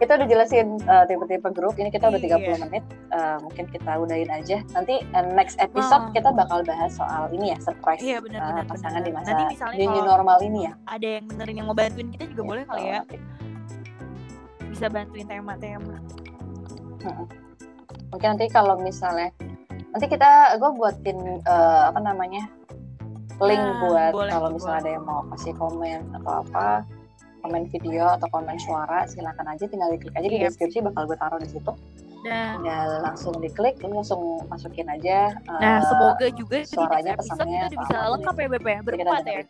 kita 0.00 0.16
udah 0.16 0.26
jelasin 0.26 0.80
uh, 0.88 1.04
tipe-tipe 1.04 1.44
grup. 1.52 1.76
Ini 1.76 1.92
kita 1.92 2.08
udah 2.08 2.16
30 2.16 2.40
Iya. 2.40 2.56
menit. 2.64 2.84
Uh, 3.12 3.36
mungkin 3.44 3.68
kita 3.68 4.00
udahin 4.00 4.30
aja. 4.32 4.64
Nanti 4.72 5.04
uh, 5.12 5.24
next 5.36 5.60
episode 5.60 6.08
Oh. 6.08 6.12
kita 6.16 6.32
bakal 6.32 6.64
bahas 6.64 6.96
soal 6.96 7.28
ini 7.30 7.52
ya 7.52 7.58
surprise 7.60 8.00
iya 8.00 8.16
benar 8.18 8.40
uh, 8.40 8.64
pasangan 8.64 9.04
benar. 9.04 9.06
di 9.06 9.12
masa 9.12 9.30
nanti 9.36 9.44
misalnya 9.52 9.76
new, 9.84 10.02
normal 10.02 10.38
ini 10.40 10.60
ya. 10.64 10.72
ada 10.88 11.08
yang 11.20 11.24
benerin 11.28 11.54
yang 11.60 11.66
mau 11.68 11.76
bantuin 11.76 12.08
kita 12.08 12.24
juga 12.32 12.42
boleh 12.48 12.62
kali 12.64 12.82
ya. 12.88 13.00
bisa 14.72 14.86
bantuin 14.88 15.26
tema-tema. 15.28 15.96
Mungkin 18.10 18.28
nanti 18.34 18.46
kalau 18.48 18.74
misalnya 18.80 19.28
nanti 19.92 20.06
kita 20.06 20.56
gue 20.56 20.70
buatin 20.74 21.18
uh, 21.44 21.90
apa 21.92 22.00
namanya 22.00 22.46
link 23.40 23.58
Nah, 23.58 23.80
buat 23.80 24.12
kalau 24.30 24.48
misalnya 24.52 24.78
ada 24.80 24.90
yang 24.96 25.04
mau 25.04 25.20
kasih 25.34 25.52
komen 25.56 26.00
atau 26.20 26.32
apa 26.44 26.84
komen 27.40 27.64
video 27.66 28.04
atau 28.10 28.28
komen 28.28 28.56
suara 28.56 29.04
silakan 29.04 29.46
aja 29.48 29.64
tinggal 29.64 29.90
diklik 29.90 30.12
aja 30.12 30.24
di 30.24 30.36
Iya. 30.36 30.46
deskripsi 30.46 30.80
bakal 30.82 31.04
gue 31.04 31.16
taruh 31.16 31.36
di 31.36 31.48
situ 31.48 31.72
nah 32.20 32.52
tinggal 32.54 32.88
langsung 33.02 33.34
diklik 33.36 33.80
lu 33.80 33.96
langsung 33.96 34.20
masukin 34.46 34.86
aja 34.86 35.32
uh, 35.46 35.56
nah 35.56 35.80
semoga 35.82 36.26
juga 36.30 36.56
itu 36.58 36.76
suaranya, 36.76 37.12
pesannya, 37.14 37.60
udah 37.66 37.78
bisa 37.80 37.96
lengkap 38.10 38.34
ya 38.36 38.46
Beb 38.50 38.66
ya 38.66 38.78
berempat 38.80 39.24
ya. 39.24 39.40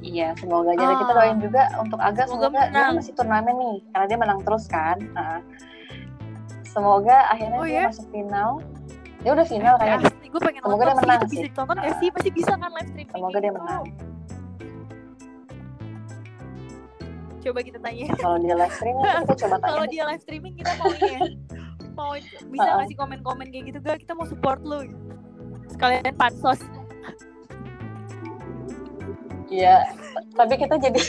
Iya, 0.00 0.32
semoga 0.34 0.72
aja 0.72 0.80
Dan 0.80 0.96
kita 0.96 1.12
Ah. 1.12 1.16
doain 1.18 1.38
juga 1.38 1.62
untuk 1.76 1.98
Aga 1.98 2.24
Semoga 2.24 2.48
semoga, 2.48 2.62
dia 2.66 2.84
masih 2.90 3.12
turnamen 3.12 3.52
nih 3.54 3.76
karena 3.86 4.06
dia 4.08 4.18
menang 4.18 4.40
terus 4.40 4.64
kan. 4.66 4.96
Nah, 5.12 5.44
semoga 6.64 7.28
akhirnya 7.28 7.58
Oh, 7.58 7.68
dia 7.68 7.76
ya? 7.76 7.86
masuk 7.86 8.08
final. 8.08 8.50
Dia 9.20 9.30
udah 9.30 9.46
final 9.46 9.74
Eh, 9.74 9.78
kayaknya. 9.78 10.08
gue 10.24 10.40
pengen 10.40 10.62
Semoga 10.62 10.80
dia 10.80 10.88
sih 10.88 10.96
menang 10.96 11.18
itu 11.18 11.26
bisa 11.26 11.36
sih. 11.36 11.44
ditonton 11.44 11.76
gak 11.76 11.94
sih 11.94 12.08
pasti 12.08 12.30
bisa 12.32 12.52
kan 12.54 12.70
live 12.70 12.88
streaming 12.88 13.12
Semoga 13.12 13.36
dia 13.36 13.44
gitu. 13.44 13.58
menang. 13.60 13.82
Coba 17.40 17.60
kita 17.64 17.78
tanya. 17.84 18.06
Kalau 18.16 18.36
dia 18.38 18.54
live 18.54 18.74
stream 18.74 18.96
nanti 19.00 19.32
kita 19.32 19.46
coba 19.48 19.56
kalau 19.58 19.84
tanya. 19.84 19.92
dia 19.92 20.02
live 20.06 20.22
streaming 20.22 20.54
kita 20.56 20.72
mau 20.76 20.92
ini 20.92 21.10
ya 21.10 21.20
mau 21.90 22.14
bisa 22.48 22.64
Ha-ha. 22.64 22.78
ngasih 22.80 22.96
komen-komen 22.96 23.46
kayak 23.50 23.64
gitu 23.68 23.78
gak 23.82 23.98
kita 24.00 24.12
mau 24.16 24.24
support 24.24 24.60
lu. 24.62 24.88
Sekalian 25.68 26.02
pansos. 26.16 26.60
Iya, 29.50 29.82
tapi 30.38 30.54
kita 30.54 30.78
jadi 30.78 31.00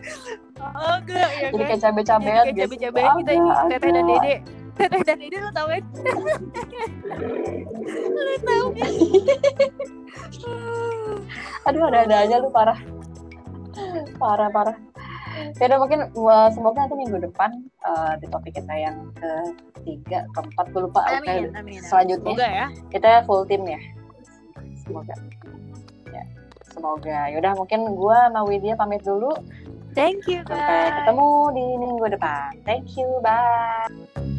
oh 0.80 0.96
enggak 0.96 1.28
ya 1.36 1.48
jadi 1.52 1.60
kan? 1.60 1.68
kayak 1.68 1.80
cabe-cabean 1.84 2.44
jadi 2.48 2.52
gitu. 2.56 2.64
cabe-cabean 2.64 3.12
kita 3.20 3.32
ini 3.36 3.48
teteh 3.68 3.90
dan 3.92 4.04
dede. 4.08 4.34
Teteh 4.76 5.00
dan 5.04 5.16
dede 5.20 5.36
lu 5.44 5.50
tau 5.52 5.66
kan? 5.68 5.82
Lu 8.00 8.34
tau 8.40 8.66
kan? 8.72 8.92
Aduh 11.68 11.82
ada-ada 11.84 12.16
aja 12.24 12.36
lu 12.40 12.48
parah. 12.48 12.80
Parah 14.16 14.48
parah 14.48 14.85
ya 15.56 15.64
udah 15.68 15.78
mungkin 15.80 16.00
uh, 16.16 16.48
semoga 16.52 16.84
nanti 16.84 16.96
minggu 16.96 17.18
depan 17.28 17.50
uh, 17.84 18.14
di 18.20 18.26
topik 18.28 18.56
kita 18.56 18.74
yang 18.74 18.96
ketiga 19.76 20.24
keempat 20.32 20.66
gue 20.72 20.82
lupa 20.88 21.00
amin, 21.06 21.52
amin, 21.52 21.56
amin. 21.56 21.80
selanjutnya. 21.84 22.34
Semoga 22.34 22.48
ya. 22.48 22.66
kita 22.92 23.10
full 23.24 23.42
tim 23.44 23.62
ya? 23.64 23.80
Semoga. 24.84 25.14
Ya 26.10 26.24
semoga. 26.76 27.18
Yaudah 27.32 27.52
mungkin 27.56 27.80
gue 27.96 28.18
sama 28.28 28.40
Widya 28.44 28.74
pamit 28.76 29.02
dulu. 29.02 29.32
Thank 29.96 30.28
you 30.28 30.44
guys. 30.44 30.60
sampai 30.60 30.92
ketemu 31.00 31.28
di 31.56 31.66
minggu 31.80 32.04
depan. 32.12 32.50
Thank 32.68 33.00
you 33.00 33.08
bye 33.24 34.35